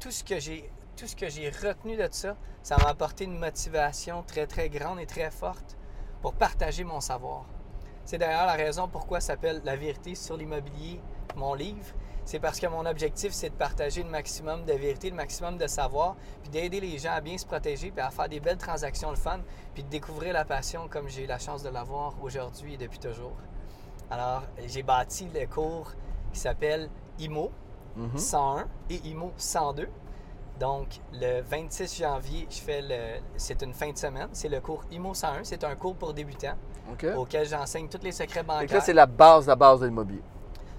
tout 0.00 0.10
ce 0.10 0.24
que 0.24 0.38
j'ai 0.38 0.70
tout 0.96 1.06
ce 1.06 1.16
que 1.16 1.28
j'ai 1.28 1.50
retenu 1.50 1.96
de 1.96 2.08
ça, 2.10 2.36
ça 2.62 2.76
m'a 2.76 2.88
apporté 2.88 3.24
une 3.24 3.38
motivation 3.38 4.22
très, 4.22 4.46
très 4.46 4.68
grande 4.68 5.00
et 5.00 5.06
très 5.06 5.30
forte 5.30 5.76
pour 6.20 6.34
partager 6.34 6.84
mon 6.84 7.00
savoir. 7.00 7.46
C'est 8.04 8.18
d'ailleurs 8.18 8.46
la 8.46 8.54
raison 8.54 8.88
pourquoi 8.88 9.20
s'appelle 9.20 9.60
La 9.64 9.76
vérité 9.76 10.14
sur 10.14 10.36
l'immobilier, 10.36 11.00
mon 11.36 11.54
livre. 11.54 11.94
C'est 12.24 12.38
parce 12.38 12.60
que 12.60 12.66
mon 12.66 12.86
objectif, 12.86 13.32
c'est 13.32 13.50
de 13.50 13.54
partager 13.54 14.02
le 14.02 14.08
maximum 14.10 14.64
de 14.64 14.72
vérité, 14.72 15.10
le 15.10 15.16
maximum 15.16 15.58
de 15.58 15.66
savoir, 15.66 16.16
puis 16.42 16.50
d'aider 16.50 16.78
les 16.78 16.98
gens 16.98 17.12
à 17.12 17.20
bien 17.20 17.36
se 17.36 17.46
protéger, 17.46 17.90
puis 17.90 18.00
à 18.00 18.10
faire 18.10 18.28
des 18.28 18.38
belles 18.38 18.58
transactions 18.58 19.10
le 19.10 19.16
fun, 19.16 19.40
puis 19.74 19.82
de 19.82 19.88
découvrir 19.88 20.32
la 20.32 20.44
passion 20.44 20.88
comme 20.88 21.08
j'ai 21.08 21.24
eu 21.24 21.26
la 21.26 21.38
chance 21.38 21.64
de 21.64 21.68
l'avoir 21.68 22.14
aujourd'hui 22.22 22.74
et 22.74 22.76
depuis 22.76 23.00
toujours. 23.00 23.36
Alors, 24.08 24.42
j'ai 24.66 24.82
bâti 24.82 25.28
le 25.34 25.46
cours 25.46 25.92
qui 26.32 26.38
s'appelle 26.38 26.90
IMO 27.18 27.50
101 28.16 28.60
mm-hmm. 28.60 28.66
et 28.90 29.08
IMO 29.08 29.32
102. 29.36 29.88
Donc, 30.62 31.00
le 31.12 31.42
26 31.42 31.98
janvier, 31.98 32.46
je 32.48 32.60
fais 32.60 32.82
le. 32.82 33.20
C'est 33.36 33.60
une 33.62 33.74
fin 33.74 33.90
de 33.90 33.98
semaine. 33.98 34.28
C'est 34.30 34.48
le 34.48 34.60
cours 34.60 34.84
IMO 34.92 35.12
101. 35.12 35.42
C'est 35.42 35.64
un 35.64 35.74
cours 35.74 35.96
pour 35.96 36.14
débutants 36.14 36.54
auquel 37.16 37.48
j'enseigne 37.48 37.88
tous 37.88 38.04
les 38.04 38.12
secrets 38.12 38.44
bancaires. 38.44 38.70
Et 38.70 38.74
là, 38.74 38.80
c'est 38.80 38.92
la 38.92 39.06
base, 39.06 39.48
la 39.48 39.56
base 39.56 39.80
de 39.80 39.86
l'immobilier. 39.86 40.22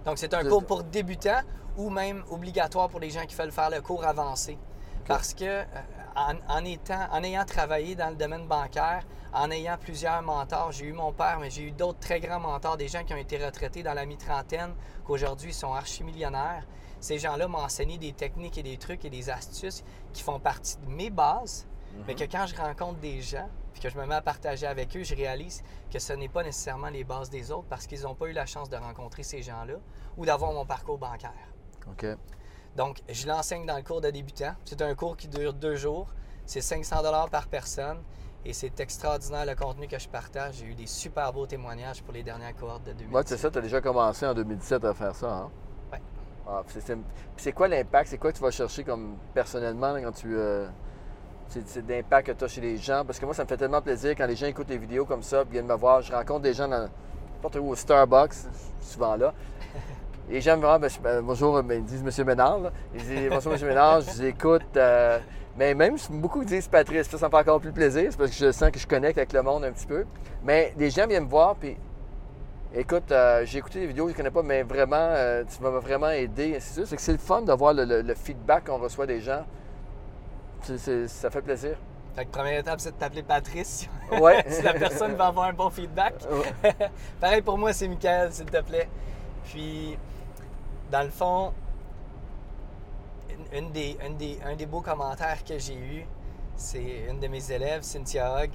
Donc, 0.05 0.19
c'est 0.19 0.33
un 0.33 0.45
cours 0.45 0.63
pour 0.63 0.85
débutants 0.85 1.41
ou 1.75 1.89
même 1.89 2.23
obligatoire 2.31 2.87
pour 2.87 3.01
les 3.01 3.09
gens 3.09 3.25
qui 3.25 3.35
veulent 3.35 3.51
faire 3.51 3.69
le 3.69 3.81
cours 3.81 4.05
avancé. 4.05 4.57
Parce 5.05 5.33
que, 5.33 5.63
en, 6.15 6.65
étant, 6.65 7.07
en 7.11 7.23
ayant 7.23 7.45
travaillé 7.45 7.95
dans 7.95 8.09
le 8.09 8.15
domaine 8.15 8.47
bancaire, 8.47 9.03
en 9.33 9.49
ayant 9.51 9.77
plusieurs 9.77 10.21
mentors, 10.21 10.71
j'ai 10.71 10.85
eu 10.85 10.93
mon 10.93 11.11
père, 11.11 11.39
mais 11.39 11.49
j'ai 11.49 11.63
eu 11.63 11.71
d'autres 11.71 11.99
très 11.99 12.19
grands 12.19 12.39
mentors, 12.39 12.77
des 12.77 12.87
gens 12.87 13.03
qui 13.03 13.13
ont 13.13 13.17
été 13.17 13.43
retraités 13.43 13.83
dans 13.83 13.93
la 13.93 14.05
mi-trentaine, 14.05 14.73
qu'aujourd'hui 15.05 15.53
sont 15.53 15.73
archimillionnaires 15.73 16.65
ces 17.03 17.19
gens-là 17.19 17.49
m'ont 17.49 17.59
enseigné 17.59 17.97
des 17.97 18.13
techniques 18.13 18.57
et 18.57 18.63
des 18.63 18.77
trucs 18.77 19.03
et 19.03 19.09
des 19.09 19.29
astuces 19.29 19.83
qui 20.13 20.23
font 20.23 20.39
partie 20.39 20.77
de 20.77 20.89
mes 20.89 21.09
bases, 21.09 21.67
mais 22.07 22.15
que 22.15 22.23
mhm. 22.23 22.29
quand 22.29 22.45
je 22.47 22.55
rencontre 22.55 22.99
des 22.99 23.21
gens, 23.21 23.49
puis 23.73 23.81
que 23.81 23.89
je 23.89 23.97
me 23.97 24.05
mets 24.05 24.15
à 24.15 24.21
partager 24.21 24.65
avec 24.65 24.95
eux, 24.95 25.03
je 25.03 25.13
réalise 25.13 25.63
que 25.91 25.99
ce 25.99 26.13
n'est 26.13 26.29
pas 26.29 26.43
nécessairement 26.43 26.89
les 26.89 27.03
bases 27.03 27.29
des 27.29 27.51
autres 27.51 27.67
parce 27.69 27.87
qu'ils 27.87 28.03
n'ont 28.03 28.15
pas 28.15 28.27
eu 28.27 28.31
la 28.31 28.45
chance 28.45 28.69
de 28.69 28.77
rencontrer 28.77 29.23
ces 29.23 29.41
gens-là 29.41 29.73
ou 30.15 30.25
d'avoir 30.25 30.53
mon 30.53 30.65
parcours 30.65 30.97
bancaire. 30.97 31.33
OK. 31.87 32.05
Donc, 32.75 33.01
je 33.09 33.27
l'enseigne 33.27 33.65
dans 33.65 33.77
le 33.77 33.83
cours 33.83 34.01
de 34.01 34.09
débutant. 34.09 34.53
C'est 34.65 34.81
un 34.81 34.95
cours 34.95 35.15
qui 35.15 35.27
dure 35.27 35.53
deux 35.53 35.75
jours. 35.75 36.07
C'est 36.45 36.61
500 36.61 36.95
par 37.31 37.47
personne. 37.47 38.01
Et 38.45 38.51
c'est 38.51 38.77
extraordinaire 38.79 39.45
le 39.45 39.55
contenu 39.55 39.87
que 39.87 39.97
je 39.97 40.09
partage. 40.09 40.55
J'ai 40.55 40.65
eu 40.65 40.75
des 40.75 40.87
super 40.87 41.31
beaux 41.31 41.45
témoignages 41.45 42.03
pour 42.03 42.13
les 42.13 42.23
dernières 42.23 42.55
cohortes 42.55 42.83
de 42.83 42.91
2017. 42.91 43.15
Oui, 43.15 43.21
c'est 43.25 43.37
ça. 43.37 43.51
Tu 43.51 43.57
as 43.57 43.61
déjà 43.61 43.79
commencé 43.79 44.25
en 44.25 44.33
2017 44.33 44.83
à 44.83 44.93
faire 44.93 45.15
ça. 45.15 45.31
Hein? 45.31 45.51
Ah, 46.45 46.61
c'est 47.37 47.53
quoi 47.53 47.69
l'impact? 47.69 48.09
C'est 48.09 48.17
quoi 48.17 48.31
que 48.31 48.37
tu 48.37 48.43
vas 48.43 48.51
chercher 48.51 48.83
comme 48.83 49.15
personnellement 49.33 49.95
quand 50.01 50.11
tu. 50.11 50.35
Euh, 50.35 50.67
c'est 51.47 51.87
l'impact 51.87 52.27
que 52.27 52.31
tu 52.33 52.43
as 52.43 52.47
chez 52.49 52.59
les 52.59 52.77
gens? 52.77 53.05
Parce 53.05 53.17
que 53.17 53.25
moi, 53.25 53.33
ça 53.33 53.43
me 53.43 53.47
fait 53.47 53.55
tellement 53.55 53.81
plaisir 53.81 54.11
quand 54.11 54.25
les 54.25 54.35
gens 54.35 54.47
écoutent 54.47 54.69
les 54.69 54.77
vidéos 54.77 55.05
comme 55.05 55.23
ça, 55.23 55.45
viennent 55.45 55.67
me 55.67 55.75
voir. 55.75 56.01
Je 56.01 56.11
rencontre 56.11 56.41
des 56.41 56.53
gens 56.53 56.67
dans 56.67 56.89
n'importe 57.35 57.55
où, 57.55 57.69
au 57.69 57.75
Starbucks, 57.75 58.33
souvent 58.81 59.15
là. 59.15 59.33
Les 60.29 60.41
gens 60.41 60.57
me 60.57 60.87
disent 60.87 60.99
ben, 61.01 61.21
bonjour, 61.21 61.61
ben, 61.63 61.79
ils 61.79 61.85
disent 61.85 62.03
Monsieur 62.03 62.23
Ménard. 62.23 62.71
Ils 62.93 63.01
disent 63.03 63.29
bonjour 63.29 63.51
Monsieur 63.51 63.67
Ménard, 63.67 64.01
je 64.01 64.11
vous 64.11 64.25
écoute. 64.25 64.77
Euh, 64.77 65.19
mais 65.57 65.73
même 65.75 65.97
beaucoup 66.09 66.43
disent 66.43 66.67
Patrice, 66.67 67.09
ça, 67.09 67.17
ça 67.17 67.27
me 67.27 67.31
fait 67.31 67.37
encore 67.37 67.59
plus 67.59 67.71
plaisir, 67.71 68.07
c'est 68.09 68.17
parce 68.17 68.31
que 68.31 68.37
je 68.37 68.51
sens 68.51 68.71
que 68.71 68.79
je 68.79 68.87
connecte 68.87 69.17
avec 69.17 69.33
le 69.33 69.43
monde 69.43 69.63
un 69.65 69.71
petit 69.71 69.85
peu. 69.85 70.05
Mais 70.43 70.73
les 70.77 70.89
gens 70.89 71.05
viennent 71.05 71.25
me 71.25 71.29
voir, 71.29 71.55
puis 71.55 71.77
Écoute, 72.75 73.11
euh, 73.11 73.45
j'ai 73.45 73.59
écouté 73.59 73.81
des 73.81 73.85
vidéos, 73.85 74.07
je 74.07 74.13
ne 74.13 74.17
connais 74.17 74.31
pas, 74.31 74.41
mais 74.41 74.63
vraiment, 74.63 74.95
euh, 74.97 75.43
tu 75.43 75.61
m'as 75.61 75.69
vraiment 75.69 76.09
aidé. 76.09 76.57
C'est 76.59 76.87
c'est 76.87 76.95
que 76.95 77.01
c'est 77.03 77.11
le 77.11 77.19
fun 77.19 77.43
de 77.43 77.53
voir 77.53 77.71
le, 77.75 78.15
feedback 78.15 78.65
qu'on 78.65 78.79
reçoit 78.79 79.05
des 79.05 79.21
gens. 79.21 79.45
ça 80.63 81.29
fait 81.29 81.41
plaisir. 81.43 81.77
Fait 82.15 82.25
que 82.25 82.31
première 82.31 82.59
étape, 82.59 82.79
c'est 82.79 82.91
de 82.91 82.95
t'appeler 82.95 83.23
Patrice. 83.23 83.87
Ouais. 84.19 84.43
si 84.47 84.61
la 84.61 84.73
personne 84.73 85.13
va 85.13 85.27
avoir 85.27 85.47
un 85.47 85.53
bon 85.53 85.69
feedback. 85.69 86.15
Pareil 87.21 87.41
pour 87.41 87.57
moi, 87.57 87.73
c'est 87.73 87.87
Michael, 87.87 88.31
s'il 88.31 88.45
te 88.45 88.61
plaît. 88.61 88.89
Puis, 89.45 89.97
dans 90.93 91.03
le 91.03 91.09
fond, 91.09 91.53
une 93.51 93.71
des, 93.71 93.97
des, 94.17 94.39
un 94.45 94.55
des 94.55 94.65
beaux 94.65 94.81
commentaires 94.81 95.43
que 95.43 95.59
j'ai 95.59 95.75
eu, 95.75 96.05
c'est 96.55 97.07
une 97.09 97.19
de 97.19 97.27
mes 97.27 97.51
élèves, 97.51 97.81
Cynthia 97.81 98.41
Hogg, 98.41 98.51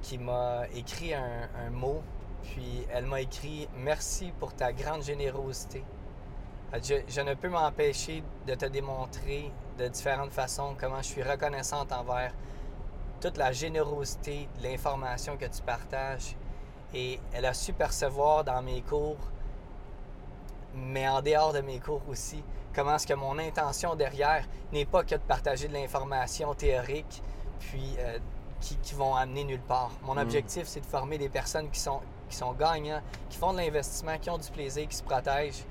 qui 0.00 0.18
m'a 0.18 0.68
écrit 0.72 1.12
un 1.14 1.70
mot 1.72 2.00
puis 2.42 2.86
elle 2.92 3.06
m'a 3.06 3.20
écrit 3.20 3.68
Merci 3.76 4.32
pour 4.38 4.54
ta 4.54 4.72
grande 4.72 5.02
générosité. 5.02 5.84
Je, 6.72 7.20
ne 7.20 7.34
peux 7.34 7.48
m'empêcher 7.48 8.22
de 8.46 8.54
te 8.54 8.66
démontrer 8.66 9.50
de 9.78 9.88
différentes 9.88 10.30
façons 10.30 10.76
comment 10.78 11.02
je 11.02 11.08
suis 11.08 11.22
reconnaissante 11.22 11.92
envers 11.92 12.32
toute 13.20 13.36
la 13.36 13.50
générosité 13.50 14.48
de 14.58 14.62
l'information 14.62 15.36
que 15.36 15.46
tu 15.46 15.62
partages. 15.62 16.36
Et 16.94 17.20
elle 17.32 17.46
a 17.46 17.54
su 17.54 17.72
percevoir 17.72 18.44
dans 18.44 18.62
mes 18.62 18.82
cours, 18.82 19.18
mais 20.74 21.08
en 21.08 21.22
dehors 21.22 21.52
de 21.52 21.60
mes 21.60 21.78
cours 21.78 22.02
aussi, 22.08 22.42
comment 22.74 22.96
est-ce 22.96 23.06
que 23.06 23.14
mon 23.14 23.38
intention 23.38 23.94
derrière 23.94 24.44
n'est 24.72 24.84
pas 24.84 25.02
que 25.02 25.14
de 25.14 25.20
partager 25.20 25.68
de 25.68 25.72
l'information 25.72 26.54
théorique, 26.54 27.22
puis 27.58 27.96
euh, 27.98 28.18
qui, 28.60 28.94
vont 28.94 29.14
amener 29.14 29.44
nulle 29.44 29.60
part. 29.60 29.90
Mon 30.02 30.14
mm. 30.14 30.18
objectif, 30.18 30.66
c'est 30.66 30.80
de 30.80 30.86
former 30.86 31.18
des 31.18 31.28
personnes 31.28 31.70
qui 31.70 31.80
sont 31.80 32.00
qui 32.28 32.36
sont 32.36 32.52
gagnants, 32.52 33.02
qui 33.28 33.36
font 33.36 33.52
de 33.52 33.58
l'investissement, 33.58 34.16
qui 34.18 34.30
ont 34.30 34.38
du 34.38 34.48
plaisir, 34.50 34.86
qui 34.86 34.96
se 34.96 35.02
protègent, 35.02 35.64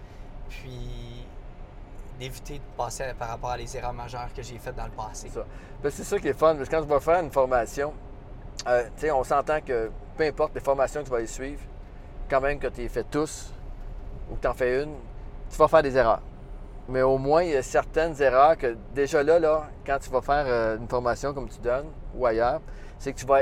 puis 0.49 1.25
d'éviter 2.19 2.55
de 2.55 2.63
passer 2.75 3.13
par 3.17 3.29
rapport 3.29 3.51
à 3.51 3.57
les 3.57 3.77
erreurs 3.77 3.93
majeures 3.93 4.27
que 4.35 4.43
j'ai 4.43 4.57
faites 4.57 4.75
dans 4.75 4.85
le 4.85 4.91
passé. 4.91 5.29
C'est 5.29 5.39
ça. 5.39 5.45
Ben, 5.81 5.89
ça 5.89 6.19
qui 6.19 6.27
est 6.27 6.33
fun, 6.33 6.55
parce 6.55 6.67
que 6.67 6.75
quand 6.75 6.81
tu 6.81 6.89
vas 6.89 6.99
faire 6.99 7.23
une 7.23 7.31
formation, 7.31 7.93
euh, 8.67 8.89
on 9.13 9.23
s'entend 9.23 9.61
que 9.61 9.89
peu 10.17 10.25
importe 10.25 10.53
les 10.53 10.59
formations 10.59 10.99
que 10.99 11.05
tu 11.05 11.11
vas 11.11 11.21
y 11.21 11.27
suivre, 11.27 11.61
quand 12.29 12.41
même 12.41 12.59
que 12.59 12.67
tu 12.67 12.81
les 12.81 12.89
fais 12.89 13.05
tous 13.05 13.53
ou 14.29 14.35
que 14.35 14.41
tu 14.41 14.47
en 14.47 14.53
fais 14.53 14.83
une, 14.83 14.93
tu 15.49 15.57
vas 15.57 15.67
faire 15.67 15.83
des 15.83 15.95
erreurs. 15.97 16.21
Mais 16.87 17.01
au 17.01 17.17
moins, 17.17 17.43
il 17.43 17.51
y 17.51 17.55
a 17.55 17.61
certaines 17.61 18.19
erreurs 18.21 18.57
que 18.57 18.75
déjà 18.95 19.21
là, 19.21 19.39
là 19.39 19.69
quand 19.85 19.99
tu 19.99 20.09
vas 20.09 20.21
faire 20.21 20.45
euh, 20.47 20.77
une 20.77 20.87
formation 20.87 21.33
comme 21.33 21.47
tu 21.47 21.59
donnes 21.59 21.87
ou 22.15 22.25
ailleurs, 22.25 22.61
c'est 22.97 23.13
que 23.13 23.19
tu 23.19 23.25
vas 23.25 23.41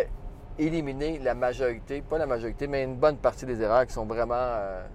éliminer 0.60 1.20
la 1.20 1.34
majorité, 1.34 2.02
pas 2.02 2.18
la 2.18 2.26
majorité, 2.26 2.68
mais 2.68 2.84
une 2.84 2.98
bonne 2.98 3.18
partie 3.18 3.46
des 3.46 3.62
erreurs 3.62 3.86
qui 3.86 3.94
sont 3.94 4.06
vraiment, 4.06 4.36
euh, 4.36 4.86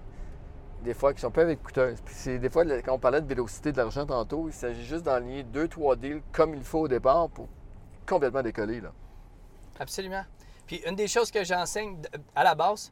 des 0.83 0.93
fois, 0.93 1.13
qui 1.13 1.21
sont 1.21 1.31
peu 1.31 1.55
coûteuses. 1.55 1.97
C'est 2.05 2.37
des 2.37 2.49
fois, 2.49 2.63
quand 2.81 2.93
on 2.93 2.99
parlait 2.99 3.21
de 3.21 3.27
vélocité 3.27 3.71
de 3.71 3.77
l'argent 3.77 4.05
tantôt, 4.05 4.47
il 4.47 4.53
s'agit 4.53 4.83
juste 4.83 5.03
d'enligner 5.03 5.43
deux, 5.43 5.67
trois 5.67 5.95
deals 5.95 6.21
comme 6.31 6.53
il 6.53 6.63
faut 6.63 6.81
au 6.81 6.87
départ 6.87 7.29
pour 7.29 7.47
complètement 8.07 8.41
décoller. 8.41 8.81
Là. 8.81 8.91
Absolument. 9.79 10.23
Puis 10.67 10.81
une 10.87 10.95
des 10.95 11.07
choses 11.07 11.31
que 11.31 11.43
j'enseigne 11.43 11.97
à 12.35 12.43
la 12.43 12.55
base, 12.55 12.91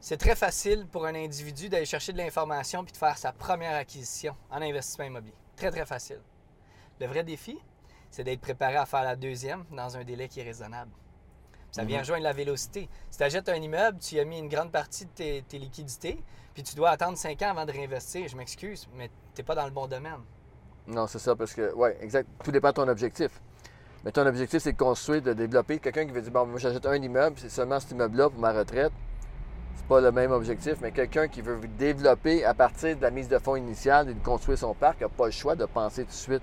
c'est 0.00 0.16
très 0.16 0.34
facile 0.34 0.86
pour 0.90 1.04
un 1.06 1.14
individu 1.14 1.68
d'aller 1.68 1.84
chercher 1.84 2.12
de 2.12 2.18
l'information 2.18 2.84
puis 2.84 2.92
de 2.92 2.96
faire 2.96 3.18
sa 3.18 3.32
première 3.32 3.76
acquisition 3.76 4.34
en 4.50 4.62
investissement 4.62 5.04
immobilier. 5.04 5.34
Très, 5.56 5.70
très 5.70 5.84
facile. 5.86 6.20
Le 7.00 7.06
vrai 7.06 7.22
défi, 7.22 7.58
c'est 8.10 8.24
d'être 8.24 8.40
préparé 8.40 8.76
à 8.76 8.86
faire 8.86 9.04
la 9.04 9.16
deuxième 9.16 9.64
dans 9.70 9.96
un 9.96 10.04
délai 10.04 10.28
qui 10.28 10.40
est 10.40 10.44
raisonnable. 10.44 10.90
Ça 11.70 11.84
vient 11.84 11.98
Mhm. 11.98 12.02
rejoindre 12.02 12.24
la 12.24 12.32
vélocité. 12.32 12.88
Si 13.10 13.18
tu 13.18 13.22
achètes 13.24 13.48
un 13.48 13.54
immeuble, 13.54 13.98
tu 14.00 14.16
y 14.16 14.20
as 14.20 14.24
mis 14.24 14.38
une 14.38 14.48
grande 14.48 14.72
partie 14.72 15.04
de 15.04 15.10
tes, 15.10 15.42
tes 15.42 15.58
liquidités, 15.58 16.20
puis 16.52 16.62
tu 16.64 16.74
dois 16.74 16.90
attendre 16.90 17.16
5 17.16 17.40
ans 17.42 17.50
avant 17.50 17.64
de 17.64 17.70
réinvestir. 17.70 18.26
Je 18.26 18.36
m'excuse, 18.36 18.88
mais 18.96 19.08
tu 19.34 19.40
n'es 19.40 19.44
pas 19.44 19.54
dans 19.54 19.66
le 19.66 19.70
bon 19.70 19.86
domaine. 19.86 20.18
Non, 20.88 21.06
c'est 21.06 21.20
ça, 21.20 21.36
parce 21.36 21.52
que, 21.54 21.72
ouais, 21.74 21.96
exact. 22.00 22.28
Tout 22.42 22.50
dépend 22.50 22.68
de 22.70 22.74
ton 22.74 22.88
objectif. 22.88 23.30
Mais 24.04 24.10
ton 24.10 24.26
objectif, 24.26 24.60
c'est 24.62 24.72
de 24.72 24.78
construire, 24.78 25.22
de 25.22 25.32
développer. 25.32 25.78
Quelqu'un 25.78 26.06
qui 26.06 26.10
veut 26.10 26.22
dire, 26.22 26.32
bon, 26.32 26.46
moi, 26.46 26.58
j'achète 26.58 26.86
un 26.86 26.94
immeuble, 26.94 27.36
c'est 27.38 27.50
seulement 27.50 27.78
cet 27.78 27.92
immeuble-là 27.92 28.30
pour 28.30 28.40
ma 28.40 28.52
retraite. 28.52 28.92
C'est 29.80 29.88
pas 29.88 30.00
le 30.00 30.12
même 30.12 30.30
objectif. 30.32 30.74
Mais 30.82 30.92
quelqu'un 30.92 31.26
qui 31.28 31.40
veut 31.42 31.58
développer 31.78 32.44
à 32.44 32.54
partir 32.54 32.96
de 32.96 33.02
la 33.02 33.10
mise 33.10 33.28
de 33.28 33.38
fonds 33.38 33.56
initiale 33.56 34.10
et 34.10 34.14
de 34.14 34.22
construire 34.24 34.58
son 34.58 34.74
parc 34.74 35.00
n'a 35.00 35.08
pas 35.08 35.26
le 35.26 35.30
choix 35.32 35.56
de 35.56 35.64
penser 35.64 36.02
tout 36.04 36.10
de 36.10 36.14
suite 36.14 36.42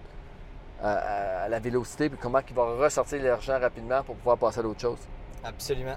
à, 0.81 0.91
à- 0.93 1.43
à 1.43 1.49
la 1.49 1.59
vélocité 1.59 2.09
puis 2.09 2.17
comment 2.21 2.39
il 2.47 2.55
va 2.55 2.63
ressortir 2.63 3.21
l'argent 3.23 3.59
rapidement 3.59 4.03
pour 4.03 4.15
pouvoir 4.15 4.37
passer 4.37 4.59
à 4.59 4.63
l'autre 4.63 4.81
chose. 4.81 4.97
Absolument. 5.43 5.95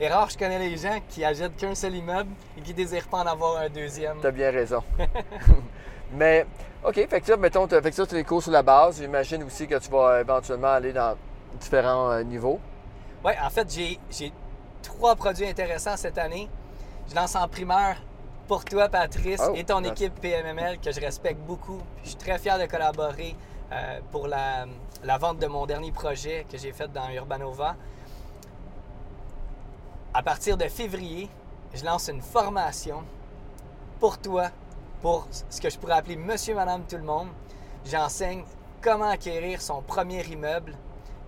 Et 0.00 0.08
rare, 0.08 0.30
je 0.30 0.38
connais 0.38 0.58
les 0.58 0.76
gens 0.76 0.98
qui 1.08 1.24
achètent 1.24 1.56
qu'un 1.56 1.74
seul 1.74 1.94
immeuble 1.94 2.30
et 2.56 2.60
qui 2.62 2.72
désirent 2.74 3.06
pas 3.08 3.18
en 3.18 3.26
avoir 3.26 3.58
un 3.58 3.68
deuxième. 3.68 4.18
Tu 4.20 4.26
as 4.26 4.30
bien 4.30 4.50
raison. 4.50 4.82
Mais, 6.12 6.46
OK, 6.84 6.94
fait 7.08 7.20
que 7.20 7.26
ça, 7.26 7.36
mettons, 7.36 7.66
t'as- 7.66 7.80
fait 7.82 7.90
que 7.90 7.96
ça, 7.96 8.04
c'est 8.08 8.16
les 8.16 8.24
cours 8.24 8.42
sur 8.42 8.50
la 8.52 8.62
base. 8.62 8.98
J'imagine 9.00 9.42
aussi 9.44 9.66
que 9.66 9.76
tu 9.78 9.90
vas 9.90 10.20
éventuellement 10.20 10.68
aller 10.72 10.92
dans 10.92 11.16
différents 11.60 12.10
euh, 12.12 12.22
niveaux. 12.22 12.58
Oui, 13.24 13.32
en 13.42 13.50
fait, 13.50 13.70
j'ai 14.10 14.32
trois 14.82 15.14
produits 15.14 15.46
intéressants 15.46 15.96
cette 15.96 16.16
année. 16.18 16.48
Je 17.10 17.14
lance 17.16 17.34
en 17.34 17.48
primeur 17.48 17.96
pour 18.46 18.64
toi, 18.64 18.88
Patrice, 18.88 19.40
Oh, 19.48 19.52
et 19.54 19.64
ton 19.64 19.80
merci. 19.80 20.04
équipe 20.04 20.20
PMML 20.20 20.78
que 20.78 20.90
je 20.92 21.00
respecte 21.00 21.40
beaucoup. 21.40 21.78
Puis 21.96 22.04
Je 22.04 22.08
suis 22.10 22.18
très 22.18 22.38
fier 22.38 22.58
de 22.58 22.66
collaborer 22.66 23.36
euh, 23.72 24.00
pour 24.10 24.26
la, 24.26 24.66
la 25.04 25.18
vente 25.18 25.38
de 25.38 25.46
mon 25.46 25.66
dernier 25.66 25.92
projet 25.92 26.46
que 26.50 26.56
j'ai 26.58 26.72
fait 26.72 26.90
dans 26.92 27.08
Urbanova. 27.10 27.76
À 30.14 30.22
partir 30.22 30.56
de 30.56 30.64
février, 30.64 31.28
je 31.74 31.84
lance 31.84 32.08
une 32.08 32.20
formation 32.22 33.02
pour 34.00 34.18
toi, 34.18 34.48
pour 35.02 35.26
ce 35.48 35.60
que 35.60 35.70
je 35.70 35.78
pourrais 35.78 35.94
appeler 35.94 36.16
Monsieur, 36.16 36.54
Madame, 36.54 36.82
tout 36.88 36.96
le 36.96 37.02
monde. 37.04 37.28
J'enseigne 37.84 38.44
comment 38.82 39.08
acquérir 39.10 39.62
son 39.62 39.82
premier 39.82 40.24
immeuble, 40.26 40.74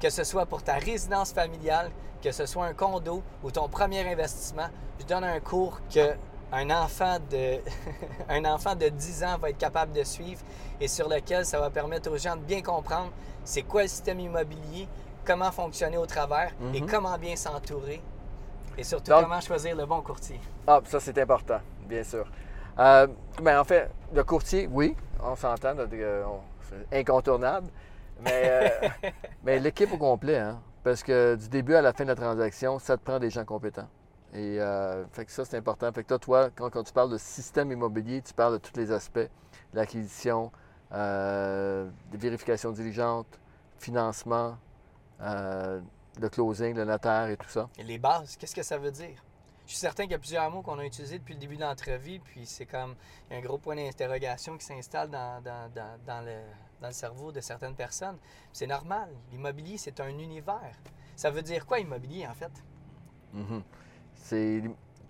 que 0.02 0.10
ce 0.10 0.24
soit 0.24 0.46
pour 0.46 0.64
ta 0.64 0.74
résidence 0.74 1.32
familiale, 1.32 1.88
que 2.20 2.32
ce 2.32 2.44
soit 2.44 2.66
un 2.66 2.74
condo 2.74 3.22
ou 3.44 3.52
ton 3.52 3.68
premier 3.68 4.00
investissement. 4.12 4.66
Je 4.98 5.06
donne 5.06 5.22
un 5.22 5.38
cours 5.38 5.78
que 5.94 6.14
un 6.50 6.70
enfant 6.70 7.18
de, 7.30 7.58
un 8.28 8.44
enfant 8.44 8.74
de 8.74 8.88
10 8.88 9.22
ans 9.24 9.38
va 9.40 9.50
être 9.50 9.58
capable 9.58 9.92
de 9.92 10.02
suivre 10.02 10.40
et 10.80 10.88
sur 10.88 11.08
lequel 11.08 11.46
ça 11.46 11.60
va 11.60 11.70
permettre 11.70 12.10
aux 12.10 12.18
gens 12.18 12.34
de 12.34 12.42
bien 12.42 12.62
comprendre 12.62 13.10
c'est 13.44 13.62
quoi 13.62 13.82
le 13.82 13.88
système 13.88 14.18
immobilier, 14.18 14.88
comment 15.24 15.52
fonctionner 15.52 15.96
au 15.98 16.06
travers 16.06 16.50
et 16.74 16.80
Mhm. 16.80 16.90
comment 16.90 17.16
bien 17.16 17.36
s'entourer 17.36 18.02
et 18.76 18.82
surtout 18.84 19.10
Donc- 19.12 19.22
comment 19.22 19.40
choisir 19.40 19.76
le 19.76 19.86
bon 19.86 20.00
courtier. 20.02 20.40
Ah, 20.66 20.80
ça, 20.84 20.98
c'est 20.98 21.16
important, 21.18 21.60
bien 21.88 22.02
sûr. 22.02 22.24
Euh, 22.78 23.06
ben, 23.40 23.60
en 23.60 23.64
fait, 23.64 23.88
le 24.12 24.24
courtier, 24.24 24.68
oui, 24.70 24.96
on 25.22 25.36
s'entend, 25.36 25.74
euh, 25.78 26.24
c'est 26.90 26.98
incontournable. 26.98 27.68
Mais, 28.22 28.42
euh, 29.02 29.10
mais 29.44 29.58
l'équipe 29.58 29.92
au 29.92 29.98
complet, 29.98 30.38
hein, 30.38 30.60
parce 30.84 31.02
que 31.02 31.36
du 31.36 31.48
début 31.48 31.74
à 31.74 31.82
la 31.82 31.92
fin 31.92 32.04
de 32.04 32.08
la 32.10 32.14
transaction, 32.16 32.78
ça 32.78 32.96
te 32.96 33.02
prend 33.02 33.18
des 33.18 33.30
gens 33.30 33.44
compétents. 33.44 33.88
Et 34.34 34.60
euh, 34.60 35.04
fait 35.08 35.24
que 35.26 35.32
ça, 35.32 35.44
c'est 35.44 35.56
important. 35.58 35.92
Fait 35.92 36.02
que 36.04 36.08
toi, 36.08 36.18
toi 36.18 36.50
quand, 36.54 36.70
quand 36.70 36.82
tu 36.84 36.92
parles 36.92 37.10
de 37.10 37.18
système 37.18 37.70
immobilier, 37.70 38.22
tu 38.22 38.32
parles 38.32 38.54
de 38.54 38.58
tous 38.58 38.76
les 38.78 38.90
aspects, 38.90 39.28
l'acquisition, 39.74 40.50
euh, 40.92 41.88
des 42.10 42.18
vérifications 42.18 42.70
diligentes, 42.72 43.38
financement, 43.78 44.56
euh, 45.20 45.80
le 46.20 46.28
closing, 46.28 46.74
le 46.74 46.84
notaire 46.84 47.28
et 47.28 47.36
tout 47.36 47.48
ça. 47.48 47.68
Et 47.78 47.82
les 47.82 47.98
bases, 47.98 48.36
qu'est-ce 48.36 48.54
que 48.54 48.62
ça 48.62 48.78
veut 48.78 48.90
dire? 48.90 49.22
Je 49.66 49.72
suis 49.72 49.78
certain 49.78 50.02
qu'il 50.04 50.12
y 50.12 50.16
a 50.16 50.18
plusieurs 50.18 50.50
mots 50.50 50.62
qu'on 50.62 50.78
a 50.78 50.84
utilisés 50.84 51.18
depuis 51.18 51.34
le 51.34 51.40
début 51.40 51.56
de 51.56 51.62
l'entrevue, 51.62 52.18
puis 52.18 52.44
c'est 52.46 52.66
comme 52.66 52.94
il 53.30 53.34
y 53.34 53.36
a 53.36 53.38
un 53.38 53.42
gros 53.42 53.58
point 53.58 53.76
d'interrogation 53.76 54.56
qui 54.58 54.64
s'installe 54.64 55.08
dans, 55.10 55.40
dans- 55.42 55.70
dans- 55.74 55.98
dans 56.06 56.20
le, 56.24 56.36
dans 56.82 56.88
le 56.88 56.94
cerveau 56.94 57.32
de 57.32 57.40
certaines 57.40 57.74
personnes. 57.74 58.18
C'est 58.52 58.66
normal. 58.66 59.08
L'immobilier, 59.30 59.78
c'est 59.78 59.98
un 60.00 60.08
univers. 60.08 60.74
Ça 61.16 61.30
veut 61.30 61.42
dire 61.42 61.64
quoi, 61.64 61.78
immobilier, 61.78 62.26
en 62.26 62.34
fait? 62.34 62.50
Mhm. 63.32 63.62
C'est. 64.14 64.62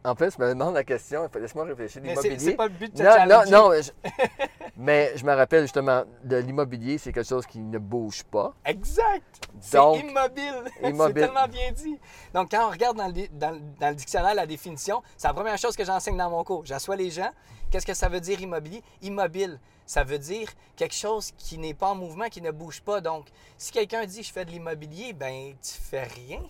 En 0.04 0.16
fait, 0.16 0.34
je 0.36 0.42
me 0.42 0.48
demande 0.48 0.74
la 0.74 0.82
question, 0.82 1.28
laisse-moi 1.34 1.64
réfléchir. 1.64 2.02
Mais 2.04 2.16
c'est 2.16 2.30
L'immobilier. 2.30 2.54
pas 2.56 2.66
le 2.66 2.72
but 2.74 2.96
de 2.96 3.02
Non, 3.04 3.26
non, 3.28 3.50
non, 3.50 3.70
mais 3.70 3.82
je... 3.82 3.90
mais 4.76 5.12
je 5.16 5.24
me 5.24 5.32
rappelle 5.32 5.62
justement 5.62 6.02
de 6.24 6.36
l'immobilier, 6.38 6.98
c'est 6.98 7.12
quelque 7.12 7.28
chose 7.28 7.46
qui 7.46 7.60
ne 7.60 7.78
bouge 7.78 8.24
pas. 8.24 8.52
Exact! 8.64 9.46
C'est 9.60 9.76
Donc, 9.76 10.02
immobile. 10.02 10.64
c'est 10.82 10.90
immobile. 10.90 11.14
tellement 11.26 11.46
bien 11.46 11.70
dit. 11.70 11.96
Donc, 12.34 12.50
quand 12.50 12.66
on 12.66 12.70
regarde 12.70 12.96
dans 12.96 13.06
le, 13.06 13.12
dé- 13.12 13.30
dans 13.32 13.52
le- 13.52 13.60
dans 13.78 13.90
le 13.90 13.94
dictionnaire 13.94 14.34
la 14.34 14.44
définition, 14.46 15.02
c'est 15.16 15.28
la 15.28 15.34
première 15.34 15.56
chose 15.56 15.76
que 15.76 15.84
j'enseigne 15.84 16.16
dans 16.16 16.30
mon 16.30 16.42
cours. 16.42 16.66
J'assois 16.66 16.96
les 16.96 17.10
gens. 17.10 17.30
Qu'est-ce 17.70 17.86
que 17.86 17.94
ça 17.94 18.08
veut 18.08 18.20
dire 18.20 18.40
immobilier? 18.40 18.82
Immobile, 19.02 19.60
ça 19.86 20.04
veut 20.04 20.18
dire 20.18 20.48
quelque 20.76 20.94
chose 20.94 21.32
qui 21.36 21.58
n'est 21.58 21.74
pas 21.74 21.88
en 21.88 21.94
mouvement, 21.94 22.28
qui 22.28 22.42
ne 22.42 22.50
bouge 22.50 22.80
pas. 22.80 23.00
Donc, 23.00 23.26
si 23.58 23.72
quelqu'un 23.72 24.04
dit 24.06 24.22
je 24.22 24.32
fais 24.32 24.44
de 24.44 24.50
l'immobilier, 24.50 25.12
ben 25.12 25.54
tu 25.62 25.80
fais 25.80 26.04
rien. 26.04 26.40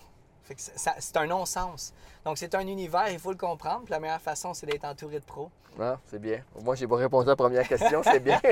C'est 0.67 1.17
un 1.17 1.25
non-sens. 1.25 1.93
Donc, 2.25 2.37
c'est 2.37 2.53
un 2.53 2.67
univers, 2.67 3.09
il 3.09 3.19
faut 3.19 3.31
le 3.31 3.37
comprendre. 3.37 3.83
Puis 3.83 3.91
la 3.91 3.99
meilleure 3.99 4.21
façon, 4.21 4.53
c'est 4.53 4.65
d'être 4.65 4.83
entouré 4.85 5.19
de 5.19 5.25
pros. 5.25 5.49
Ah, 5.79 5.97
c'est 6.05 6.19
bien. 6.19 6.43
Moi, 6.61 6.75
j'ai 6.75 6.85
pas 6.85 6.97
répondu 6.97 7.27
à 7.29 7.31
la 7.31 7.35
première 7.35 7.67
question, 7.67 8.01
c'est 8.03 8.19
bien. 8.19 8.39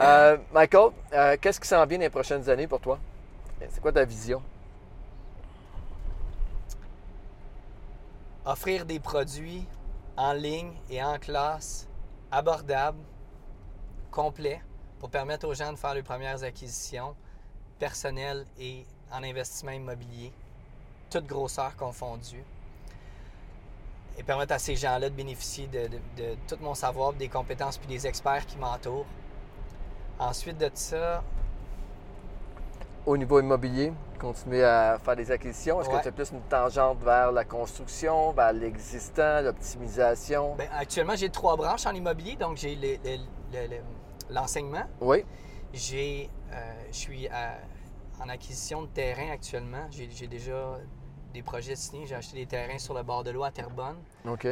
Euh, 0.00 0.36
Michael, 0.52 0.92
euh, 1.12 1.36
qu'est-ce 1.40 1.58
qui 1.58 1.66
s'en 1.66 1.84
vient 1.84 1.98
dans 1.98 2.04
les 2.04 2.10
prochaines 2.10 2.48
années 2.48 2.68
pour 2.68 2.78
toi? 2.78 3.00
C'est 3.68 3.80
quoi 3.80 3.90
ta 3.90 4.04
vision? 4.04 4.40
offrir 8.48 8.86
des 8.86 9.00
produits 9.00 9.66
en 10.16 10.32
ligne 10.32 10.72
et 10.90 11.02
en 11.02 11.18
classe 11.18 11.87
abordables, 12.30 12.98
complets, 14.10 14.60
pour 14.98 15.10
permettre 15.10 15.46
aux 15.46 15.54
gens 15.54 15.72
de 15.72 15.76
faire 15.78 15.94
leurs 15.94 16.04
premières 16.04 16.42
acquisitions 16.42 17.14
personnelles 17.78 18.44
et 18.58 18.84
en 19.12 19.22
investissement 19.22 19.70
immobilier, 19.72 20.32
toutes 21.10 21.26
grosseurs 21.26 21.76
confondues, 21.76 22.44
et 24.18 24.22
permettre 24.24 24.52
à 24.54 24.58
ces 24.58 24.74
gens-là 24.74 25.08
de 25.10 25.14
bénéficier 25.14 25.68
de, 25.68 25.86
de- 25.86 26.00
de 26.22 26.36
tout 26.48 26.58
mon 26.60 26.74
savoir, 26.74 27.12
des 27.12 27.28
compétences 27.28 27.78
puis 27.78 27.86
des 27.86 28.06
experts 28.06 28.44
qui 28.46 28.56
m'entourent. 28.58 29.06
Ensuite 30.18 30.58
de 30.58 30.68
ça, 30.74 31.22
Au 33.08 33.16
niveau 33.16 33.40
immobilier, 33.40 33.90
continuer 34.20 34.62
à 34.62 34.98
faire 35.02 35.16
des 35.16 35.30
acquisitions? 35.30 35.80
Est-ce 35.80 35.88
Ouais. 35.88 35.96
que 35.96 36.02
tu 36.02 36.08
as 36.08 36.12
plus 36.12 36.30
une 36.30 36.42
tangente 36.42 36.98
vers 37.02 37.32
la 37.32 37.42
construction, 37.46 38.32
vers 38.32 38.52
l'existant, 38.52 39.40
l'optimisation? 39.40 40.54
ben, 40.56 40.68
actuellement, 40.78 41.16
j'ai 41.16 41.30
trois 41.30 41.56
branches 41.56 41.86
en 41.86 41.92
immobilier, 41.94 42.36
donc 42.36 42.58
j'ai 42.58 42.74
le- 42.76 42.98
le- 43.02 43.24
le- 43.54 43.66
le- 43.76 43.82
l'enseignement, 44.34 44.84
oui. 45.00 45.24
J'ai, 45.72 46.28
euh, 46.52 46.74
je 46.90 46.96
suis 46.96 47.28
à- 47.28 47.56
en 48.22 48.28
acquisition 48.28 48.82
de 48.82 48.88
terrain 48.88 49.30
actuellement. 49.32 49.86
J'ai 49.90 50.26
déjà 50.26 50.78
des 51.32 51.42
projets 51.42 51.76
signés. 51.76 52.04
J'ai 52.06 52.14
acheté 52.14 52.36
des 52.36 52.46
terrains 52.46 52.78
sur 52.78 52.92
le 52.92 53.02
bord 53.02 53.24
de 53.24 53.30
l'eau 53.30 53.42
à 53.44 53.50
Terrebonne 53.50 53.96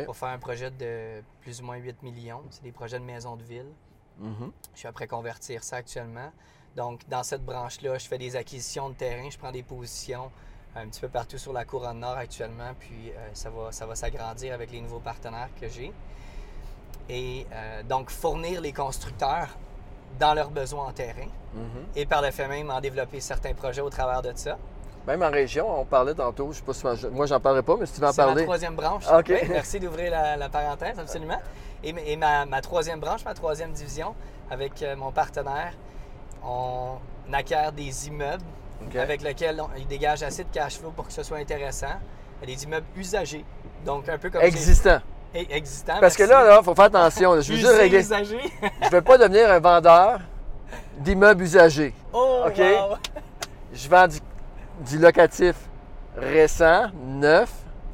pour 0.07 0.17
faire 0.17 0.29
un 0.31 0.39
projet 0.39 0.71
de 0.71 1.23
plus 1.43 1.61
ou 1.61 1.65
moins 1.67 1.77
8 1.77 2.03
millions. 2.03 2.43
C'est 2.49 2.63
des 2.63 2.73
projets 2.73 2.99
de 2.99 3.05
maison 3.05 3.37
de 3.37 3.43
ville. 3.43 3.71
Mhm. 4.19 4.51
Je 4.73 4.79
suis 4.79 4.89
après 4.89 5.07
convertir 5.07 5.63
ça 5.63 5.77
actuellement. 5.77 6.31
Donc, 6.77 7.01
dans 7.09 7.23
cette 7.23 7.43
branche-là, 7.45 7.97
je 7.99 8.07
fais 8.07 8.19
des 8.19 8.37
acquisitions 8.37 8.91
de 8.91 8.95
terrain, 8.95 9.29
je 9.31 9.39
prends 9.39 9.51
des 9.51 9.63
positions 9.63 10.31
un 10.77 10.87
petit 10.89 11.01
peu 11.01 11.09
partout 11.09 11.39
sur 11.39 11.55
la 11.55 11.65
couronne 11.65 12.01
nord 12.01 12.19
actuellement, 12.19 12.73
puis 12.79 13.11
euh, 13.17 13.29
ça 13.33 13.49
va, 13.49 13.73
ça 13.73 13.87
va 13.87 13.95
s'agrandir 13.95 14.53
avec 14.53 14.71
les 14.71 14.83
nouveaux 14.83 14.99
partenaires 15.01 15.49
que 15.59 15.69
j'ai. 15.71 15.91
Et 17.09 17.47
euh, 17.51 17.83
donc, 17.83 18.11
fournir 18.11 18.61
les 18.61 18.73
constructeurs 18.73 19.49
dans 20.21 20.35
leurs 20.35 20.51
besoins 20.51 20.87
en 20.89 20.93
terrain 20.93 21.29
Mhm. 21.55 21.87
et 21.95 22.05
par 22.05 22.21
le 22.21 22.31
fait 22.31 22.47
même 22.49 22.71
en 22.71 22.81
développer 22.83 23.21
certains 23.21 23.55
projets 23.55 23.81
au 23.81 23.89
travers 23.89 24.21
de 24.21 24.33
ça. 24.35 24.59
Même 25.07 25.23
en 25.23 25.31
région, 25.31 25.81
on 25.81 25.87
parlait 25.87 26.13
tantôt, 26.13 26.53
je 26.53 26.59
sais 26.59 26.63
pas 26.63 26.75
si 26.75 26.85
moi, 26.85 26.95
je- 26.97 27.07
moi 27.09 27.25
j'en 27.25 27.41
parlerai 27.41 27.63
pas, 27.63 27.77
mais 27.79 27.87
si 27.87 27.95
tu 27.95 28.01
veux 28.03 28.09
en 28.09 28.13
C'est 28.13 28.21
ma 28.21 28.27
parler. 28.29 28.43
troisième 28.43 28.75
branche. 28.77 29.05
OK. 29.11 29.29
Oui, 29.31 29.49
merci 29.49 29.81
d'ouvrir 29.81 30.11
la, 30.11 30.37
la 30.37 30.49
parenthèse, 30.51 30.99
absolument. 30.99 31.41
Et, 31.83 31.95
ma- 31.95 32.01
et 32.03 32.17
ma, 32.17 32.45
ma 32.45 32.61
troisième 32.61 33.01
branche, 33.01 33.25
ma 33.25 33.33
troisième 33.33 33.73
division, 33.73 34.15
avec 34.51 34.83
euh, 34.83 34.95
mon 34.97 35.13
partenaire, 35.13 35.73
on 36.45 36.99
acquiert 37.33 37.73
des 37.73 38.09
immeubles 38.09 38.45
avec 38.99 39.23
lesquels 39.23 39.61
on, 39.61 39.69
il 39.77 39.87
dégage 39.87 40.23
assez 40.23 40.45
de 40.45 40.49
cash 40.53 40.79
flow 40.79 40.91
pour 40.91 41.07
que 41.07 41.13
ce 41.13 41.23
soit 41.23 41.39
intéressant. 41.39 41.87
Des 42.45 42.65
immeubles 42.65 42.87
usagés, 42.97 43.45
donc 43.85 44.09
un 44.09 44.19
peu 44.19 44.29
comme... 44.31 44.43
j'ai- 44.43 44.47
Existant. 44.49 44.99
Eh, 45.35 45.47
Existants, 45.57 45.99
Parce 46.01 46.17
que 46.17 46.23
là, 46.23 46.59
il 46.61 46.65
faut 46.65 46.75
faire 46.75 46.85
attention. 46.85 47.33
Je 47.41 47.53
veux 47.53 47.59
juste 47.59 47.65
Usés, 47.69 47.77
régler. 47.77 48.03
Je 48.03 48.87
ne 48.87 48.91
veux 48.91 49.03
pas 49.03 49.19
devenir 49.19 49.51
un 49.51 49.59
vendeur 49.59 50.21
d'immeubles 50.99 51.43
usagés. 51.43 51.95
oh, 52.13 52.45
OK? 52.47 52.59
wow. 52.59 52.97
Je 53.75 53.89
vends 53.89 54.07
du, 54.07 54.19
du 54.81 54.99
locatif 54.99 55.57
récent, 56.17 56.87
neuf, 57.05 57.51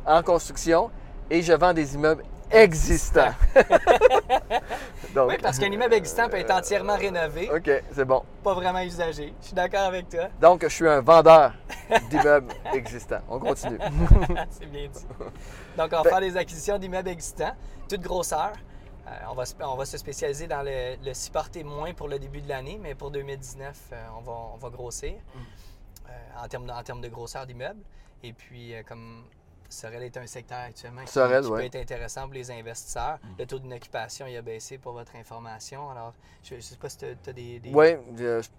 en 0.07 0.23
construction, 0.23 0.91
et 1.31 1.41
je 1.43 1.53
vends 1.53 1.73
des 1.73 1.95
immeubles 1.95 2.23
existant. 2.53 3.33
Donc, 5.15 5.31
oui, 5.31 5.37
parce 5.41 5.59
qu'un 5.59 5.71
immeuble 5.71 5.95
existant 5.95 6.29
peut 6.29 6.39
être 6.39 6.53
entièrement 6.53 6.97
rénové. 6.97 7.51
OK, 7.51 7.71
c'est 7.93 8.05
bon. 8.05 8.23
Pas 8.43 8.55
vraiment 8.55 8.81
usagé. 8.81 9.35
Je 9.41 9.47
suis 9.47 9.55
d'accord 9.55 9.83
avec 9.83 10.09
toi. 10.09 10.29
Donc, 10.41 10.63
je 10.63 10.69
suis 10.69 10.89
un 10.89 11.01
vendeur 11.01 11.53
d'immeubles 12.11 12.53
existants. 12.73 13.21
On 13.29 13.39
continue. 13.39 13.79
c'est 14.51 14.67
bien 14.67 14.89
dit. 14.89 15.07
Donc, 15.77 15.91
on 15.93 16.03
va 16.03 16.11
faire 16.11 16.21
des 16.21 16.37
acquisitions 16.37 16.79
d'immeubles 16.79 17.09
existants, 17.09 17.53
toute 17.89 18.01
grosseur. 18.01 18.53
Euh, 19.07 19.11
on, 19.31 19.35
va, 19.35 19.45
on, 19.61 19.77
va, 19.77 19.85
se 19.85 19.99
spécialiser 19.99 20.47
dans 20.47 20.63
le, 20.63 20.97
le 21.05 21.13
supporter 21.13 21.65
moins 21.65 21.93
pour 21.93 22.09
le 22.09 22.19
début 22.19 22.41
de 22.41 22.49
l'année, 22.49 22.79
mais 22.81 22.95
pour 22.95 23.11
2019, 23.11 23.77
euh, 23.93 24.07
on, 24.17 24.21
va, 24.21 24.33
on, 24.55 24.57
va, 24.57 24.71
grossir 24.71 25.13
mm. 25.13 25.39
euh, 26.09 26.45
en, 26.45 26.49
termes 26.49 26.67
de, 26.67 26.73
en 26.73 26.83
termes 26.83 27.01
de 27.01 27.09
grosseur 27.09 27.47
d'immeubles. 27.47 27.83
Et 28.23 28.33
puis, 28.33 28.73
comme 28.87 29.25
Sorel 29.73 30.03
est 30.03 30.17
un 30.19 30.27
secteur 30.27 30.59
actuellement 30.59 31.03
qui, 31.05 31.13
peut 31.15 31.65
être 31.65 31.77
intéressant 31.77 32.23
pour 32.23 32.35
les 32.35 32.51
investisseurs. 32.51 33.19
Mm. 33.23 33.29
Le 33.39 33.47
taux 33.47 33.59
d'inoccupation 33.59 34.27
a 34.27 34.43
baissé 34.43 34.77
pour 34.77 34.93
votre 34.93 35.17
information. 35.17 35.91
Alors, 35.91 36.13
je 36.45 36.57
ne 36.57 36.61
sais 36.61 36.77
pas 36.77 36.89
si 36.91 36.99
tu 36.99 37.07
as, 37.07 37.33
des, 37.33 37.61
Oui, 37.73 37.97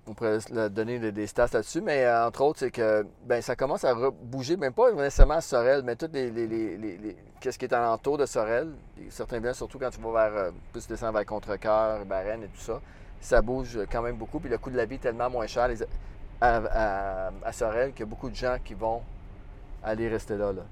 on 0.08 0.14
pourrait 0.14 0.40
donner 0.70 1.12
des, 1.12 1.28
stats 1.28 1.50
là-dessus, 1.54 1.82
mais 1.82 2.04
euh, 2.04 2.28
entre 2.28 2.42
autres, 2.42 2.60
c'est 2.60 2.72
que 2.72 3.06
ben, 3.26 3.42
ça 3.42 3.56
commence 3.56 3.84
à 3.84 3.94
bouger, 3.94 4.58
même 4.58 4.74
pas 4.74 4.92
nécessairement 4.92 5.36
à 5.36 5.42
Sorel, 5.42 5.84
mais 5.84 5.96
tout 5.96 6.10
les, 6.12 6.32
les, 6.32 7.18
qu'est-ce 7.40 7.60
qui 7.60 7.66
est 7.66 7.74
alentour 7.74 8.18
de 8.18 8.26
Sorel. 8.26 8.74
Certains 9.10 9.40
biens, 9.40 9.54
surtout 9.54 9.78
quand 9.78 9.92
tu 9.92 10.02
vas 10.02 10.30
vers, 10.30 10.38
euh, 10.38 10.52
plus 10.72 10.88
descendre 10.88 11.14
vers 11.14 11.26
Contrecoeur, 11.26 12.06
Barenne 12.06 12.44
et 12.44 12.48
tout 12.48 12.62
ça, 12.62 12.82
ça 13.22 13.42
bouge 13.42 13.80
quand 13.92 14.02
même 14.02 14.18
beaucoup. 14.18 14.40
Puis 14.40 14.50
le 14.50 14.58
coût 14.58 14.72
de 14.72 14.78
la 14.78 14.86
vie 14.86 14.96
est 14.96 15.00
tellement 15.00 15.30
moins 15.30 15.48
cher 15.48 15.70
à, 16.42 17.30
à 17.46 17.52
Sorel 17.54 17.92
qu'il 17.92 18.02
y 18.02 18.04
a 18.04 18.08
beaucoup 18.08 18.30
de 18.30 18.36
gens 18.36 18.58
qui 18.64 18.74
vont 18.74 19.02
aller 19.84 20.08
rester 20.08 20.38
là. 20.38 20.52
là. 20.52 20.64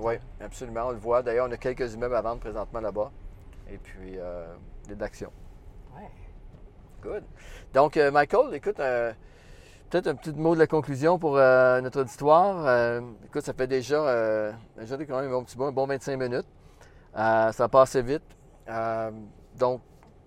Oui, 0.00 0.14
absolument, 0.40 0.86
on 0.86 0.90
le 0.90 0.98
voit. 0.98 1.22
D'ailleurs, 1.22 1.46
on 1.48 1.52
a 1.52 1.56
quelques 1.56 1.92
immeubles 1.94 2.14
à 2.14 2.22
vendre 2.22 2.40
présentement 2.40 2.80
là-bas. 2.80 3.10
Et 3.70 3.78
puis, 3.78 4.14
euh, 4.18 4.46
des 4.88 4.94
d'actions. 4.94 5.32
Oui. 5.94 6.02
Good. 7.02 7.24
Donc, 7.72 7.96
euh, 7.96 8.10
Michael, 8.10 8.54
écoute, 8.54 8.80
euh, 8.80 9.12
peut-être 9.88 10.08
un 10.08 10.14
petit 10.14 10.32
mot 10.32 10.54
de 10.54 10.60
la 10.60 10.66
conclusion 10.66 11.18
pour 11.18 11.34
notre 11.34 12.00
auditoire. 12.00 13.02
écoute, 13.24 13.42
ça 13.42 13.52
fait 13.52 13.66
déjà, 13.66 14.52
déjà 14.78 14.96
quand 15.04 15.20
même 15.20 15.32
un 15.32 15.42
petit 15.42 15.56
bon, 15.56 15.72
bon 15.72 15.86
25 15.86 16.16
minutes. 16.16 16.46
ça 17.14 17.68
passe 17.70 17.96
vite. 17.96 18.22
donc, 19.58 19.82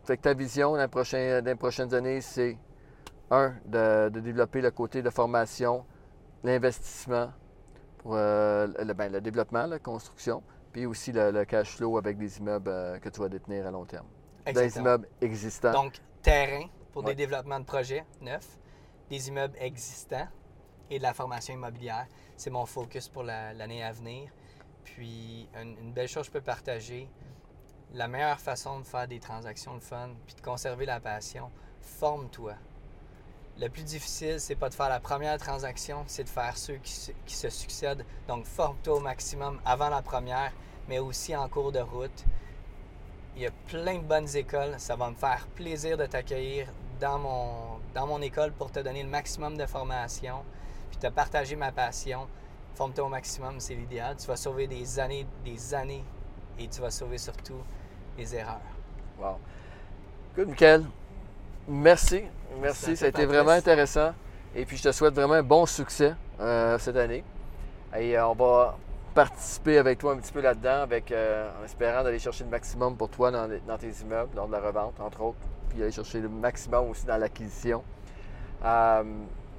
fait 0.05 0.17
que 0.17 0.21
ta 0.21 0.33
vision 0.33 0.75
dans, 0.75 0.89
prochain, 0.89 1.41
dans 1.41 1.49
les 1.49 1.55
prochaines 1.55 1.93
années, 1.93 2.19
c'est 2.19 2.57
un, 3.31 3.53
de, 3.65 4.09
de 4.09 4.19
développer 4.19 4.61
le 4.61 4.71
côté 4.71 5.01
de 5.01 5.09
formation, 5.09 5.85
l'investissement, 6.43 7.31
pour 8.03 8.15
euh, 8.15 8.67
ben, 8.67 9.11
le, 9.11 9.21
développement, 9.21 9.65
la 9.65 9.79
construction, 9.79 10.43
puis 10.73 10.85
aussi 10.85 11.13
le, 11.13 11.45
cash 11.45 11.77
flow 11.77 11.97
avec 11.97 12.17
des 12.17 12.37
immeubles 12.37 12.69
euh, 12.69 12.99
que 12.99 13.09
tu 13.09 13.21
vas 13.21 13.29
détenir 13.29 13.65
à 13.65 13.71
long 13.71 13.85
terme. 13.85 14.05
Des 14.45 14.77
immeubles 14.77 15.07
existants. 15.21 15.71
Donc, 15.71 15.93
terrain 16.21 16.65
pour 16.91 17.03
des 17.03 17.15
développements 17.15 17.61
de 17.61 17.65
projets 17.65 18.05
neufs, 18.21 18.59
des 19.09 19.29
immeubles 19.29 19.55
existants 19.57 20.27
et 20.89 20.97
de 20.97 21.03
la 21.03 21.13
formation 21.13 21.53
immobilière. 21.53 22.05
C'est 22.35 22.49
mon 22.49 22.65
focus 22.65 23.07
pour 23.07 23.23
l'année 23.23 23.83
à 23.83 23.93
venir. 23.93 24.29
Puis, 24.83 25.47
une, 25.55 25.77
une, 25.79 25.93
belle 25.93 26.09
chose 26.09 26.23
que 26.23 26.33
je 26.33 26.39
peux 26.39 26.41
partager, 26.41 27.09
la 27.93 28.09
meilleure 28.09 28.39
façon 28.39 28.79
de 28.79 28.85
faire 28.85 29.07
des 29.07 29.21
transactions 29.21 29.75
de 29.75 29.81
fun 29.81 30.09
puis 30.25 30.35
de 30.35 30.41
conserver 30.41 30.85
la 30.85 30.99
passion, 30.99 31.49
forme-toi. 31.79 32.55
Le 33.59 33.69
plus 33.69 33.83
difficile, 33.83 34.39
c'est 34.39 34.55
pas 34.55 34.69
de 34.69 34.73
faire 34.73 34.89
la 34.89 34.99
première 34.99 35.37
transaction, 35.37 36.03
c'est 36.07 36.23
de 36.23 36.29
faire 36.29 36.57
ceux 36.57 36.77
qui, 36.77 37.35
se 37.35 37.49
succèdent. 37.49 38.03
Donc, 38.27 38.45
forme-toi 38.45 38.95
au 38.95 38.99
maximum 38.99 39.59
avant 39.63 39.89
la 39.89 40.01
première, 40.01 40.51
mais 40.87 40.97
aussi 40.97 41.35
en 41.35 41.47
cours 41.47 41.71
de 41.71 41.79
route. 41.79 42.25
Il 43.35 43.43
y 43.43 43.45
a 43.45 43.51
plein 43.67 43.99
de 43.99 44.03
bonnes 44.03 44.35
écoles. 44.35 44.75
Ça 44.79 44.95
va 44.95 45.09
me 45.09 45.15
faire 45.15 45.47
plaisir 45.55 45.97
de 45.97 46.05
t'accueillir 46.07 46.67
dans 46.99 47.19
mon, 47.19 47.79
dans 47.93 48.07
mon 48.07 48.21
école 48.21 48.51
pour 48.53 48.71
te 48.71 48.79
donner 48.79 49.03
le 49.03 49.09
maximum 49.09 49.55
de 49.55 49.67
formation, 49.67 50.43
puis 50.89 50.99
te 50.99 51.07
partager 51.07 51.55
ma 51.55 51.71
passion. 51.71 52.27
Forme-toi 52.73 53.05
au 53.05 53.09
maximum, 53.09 53.59
c'est 53.59 53.75
l'idéal. 53.75 54.15
Tu 54.17 54.25
vas 54.25 54.35
sauver 54.35 54.65
des 54.65 54.99
années, 54.99 55.27
des 55.45 55.75
années, 55.75 56.03
et 56.57 56.67
tu 56.67 56.81
vas 56.81 56.89
sauver 56.89 57.19
surtout 57.19 57.61
les 58.17 58.35
erreurs. 58.35 58.61
Wow. 59.19 59.37
Good, 60.35 60.49
Michael. 60.49 60.85
Merci. 61.67 62.23
Merci. 62.61 62.97
Ça 62.97 63.05
a 63.05 63.09
été 63.09 63.25
vraiment 63.25 63.51
intéressant. 63.51 64.13
Et 64.55 64.65
puis, 64.65 64.77
je 64.77 64.83
te 64.83 64.91
souhaite 64.91 65.13
vraiment 65.13 65.33
un 65.33 65.43
bon 65.43 65.65
succès 65.65 66.13
euh, 66.39 66.77
cette 66.77 66.97
année. 66.97 67.23
Et 67.97 68.17
euh, 68.17 68.27
on 68.27 68.33
va 68.33 68.77
participer 69.13 69.77
avec 69.77 69.99
toi 69.99 70.13
un 70.13 70.17
petit 70.17 70.31
peu 70.31 70.41
là-dedans, 70.41 70.81
avec, 70.81 71.11
euh, 71.11 71.49
en 71.59 71.65
espérant 71.65 72.03
d'aller 72.03 72.19
chercher 72.19 72.43
le 72.43 72.49
maximum 72.49 72.97
pour 72.97 73.09
toi 73.09 73.31
dans, 73.31 73.77
tes 73.77 73.91
immeubles, 74.01 74.35
lors 74.35 74.47
de 74.47 74.51
la 74.51 74.59
revente, 74.59 74.99
entre 74.99 75.21
autres, 75.21 75.37
puis 75.69 75.81
aller 75.81 75.91
chercher 75.91 76.19
le 76.19 76.29
maximum 76.29 76.89
aussi 76.89 77.05
dans 77.05 77.17
l'acquisition. 77.17 77.83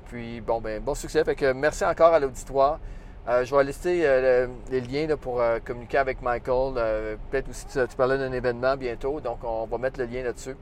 puis, 0.07 0.41
bon, 0.41 0.61
ben, 0.61 0.83
bon 0.83 0.95
succès. 0.95 1.25
Fait 1.25 1.37
que 1.37 1.53
merci 1.53 1.85
encore 1.85 2.13
à 2.13 2.19
l'auditoire. 2.19 2.81
je 3.27 3.55
vais 3.55 3.65
laisser 3.65 4.49
les 4.71 4.81
liens 4.81 5.17
pour 5.17 5.41
communiquer 5.65 5.99
avec 5.99 6.21
Michael. 6.21 7.19
Peut-être 7.31 7.49
aussi, 7.49 7.67
tu, 7.67 7.79
tu 7.87 7.97
parlais 7.97 8.19
d'un 8.19 8.33
événement 8.33 8.77
bientôt, 8.77 9.21
donc 9.21 9.39
on 9.45 9.67
va 9.67 9.79
mettre 9.79 10.01
le 10.01 10.07
lien 10.07 10.23
là-dessus. 10.23 10.57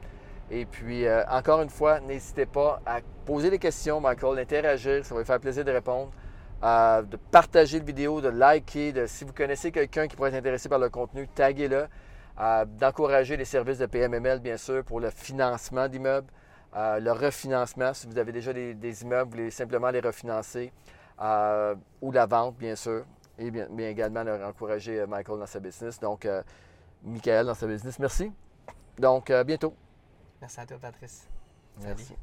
Et 0.55 0.67
puis, 0.67 1.07
euh, 1.07 1.23
encore 1.31 1.63
une 1.63 1.69
fois, 1.71 1.99
n'hésitez 1.99 2.45
pas 2.45 2.79
à 2.85 2.99
poser 3.25 3.49
des 3.49 3.57
questions, 3.57 3.99
Michael, 3.99 4.35
d'interagir. 4.35 5.03
Ça 5.03 5.15
va 5.15 5.25
faire 5.25 5.39
plaisir 5.39 5.65
de 5.65 5.71
répondre. 5.71 6.11
Euh, 6.63 7.01
de 7.01 7.17
partager 7.17 7.79
la 7.79 7.85
vidéo, 7.85 8.21
de 8.21 8.29
liker. 8.29 9.07
Si 9.07 9.25
vous 9.25 9.33
connaissez 9.33 9.71
quelqu'un 9.71 10.07
qui 10.07 10.15
pourrait 10.15 10.29
être 10.29 10.35
intéressé 10.35 10.69
par 10.69 10.77
le 10.77 10.91
contenu, 10.91 11.27
taguez-le. 11.27 11.87
Euh, 12.39 12.65
d'encourager 12.65 13.35
les 13.35 13.45
services 13.45 13.79
de 13.79 13.87
PMML, 13.87 14.41
bien 14.41 14.57
sûr, 14.57 14.83
pour 14.83 14.99
le 14.99 15.09
financement 15.09 15.87
d'immeubles, 15.87 16.27
le 16.75 17.11
refinancement. 17.11 17.91
Si 17.95 18.05
vous 18.05 18.19
avez 18.19 18.31
déjà 18.31 18.53
des, 18.53 19.01
immeubles, 19.01 19.31
vous 19.31 19.37
voulez 19.37 19.51
simplement 19.51 19.89
les 19.89 20.01
refinancer. 20.01 20.71
ou 21.19 22.11
la 22.11 22.25
vente, 22.27 22.57
bien 22.57 22.75
sûr. 22.75 23.05
Et 23.39 23.49
bien, 23.49 23.67
également 23.79 24.23
encourager 24.47 25.03
Michael 25.07 25.39
dans 25.39 25.47
sa 25.47 25.59
business. 25.59 25.99
Donc, 25.99 26.27
Michael 27.03 27.47
dans 27.47 27.55
sa 27.55 27.65
business. 27.65 27.97
Merci. 27.97 28.31
Donc, 28.99 29.31
à 29.31 29.43
bientôt. 29.43 29.73
Merci 30.43 30.59
à 30.59 30.65
toi, 30.65 30.77
Patrice. 30.77 31.23
Merci. 31.79 32.15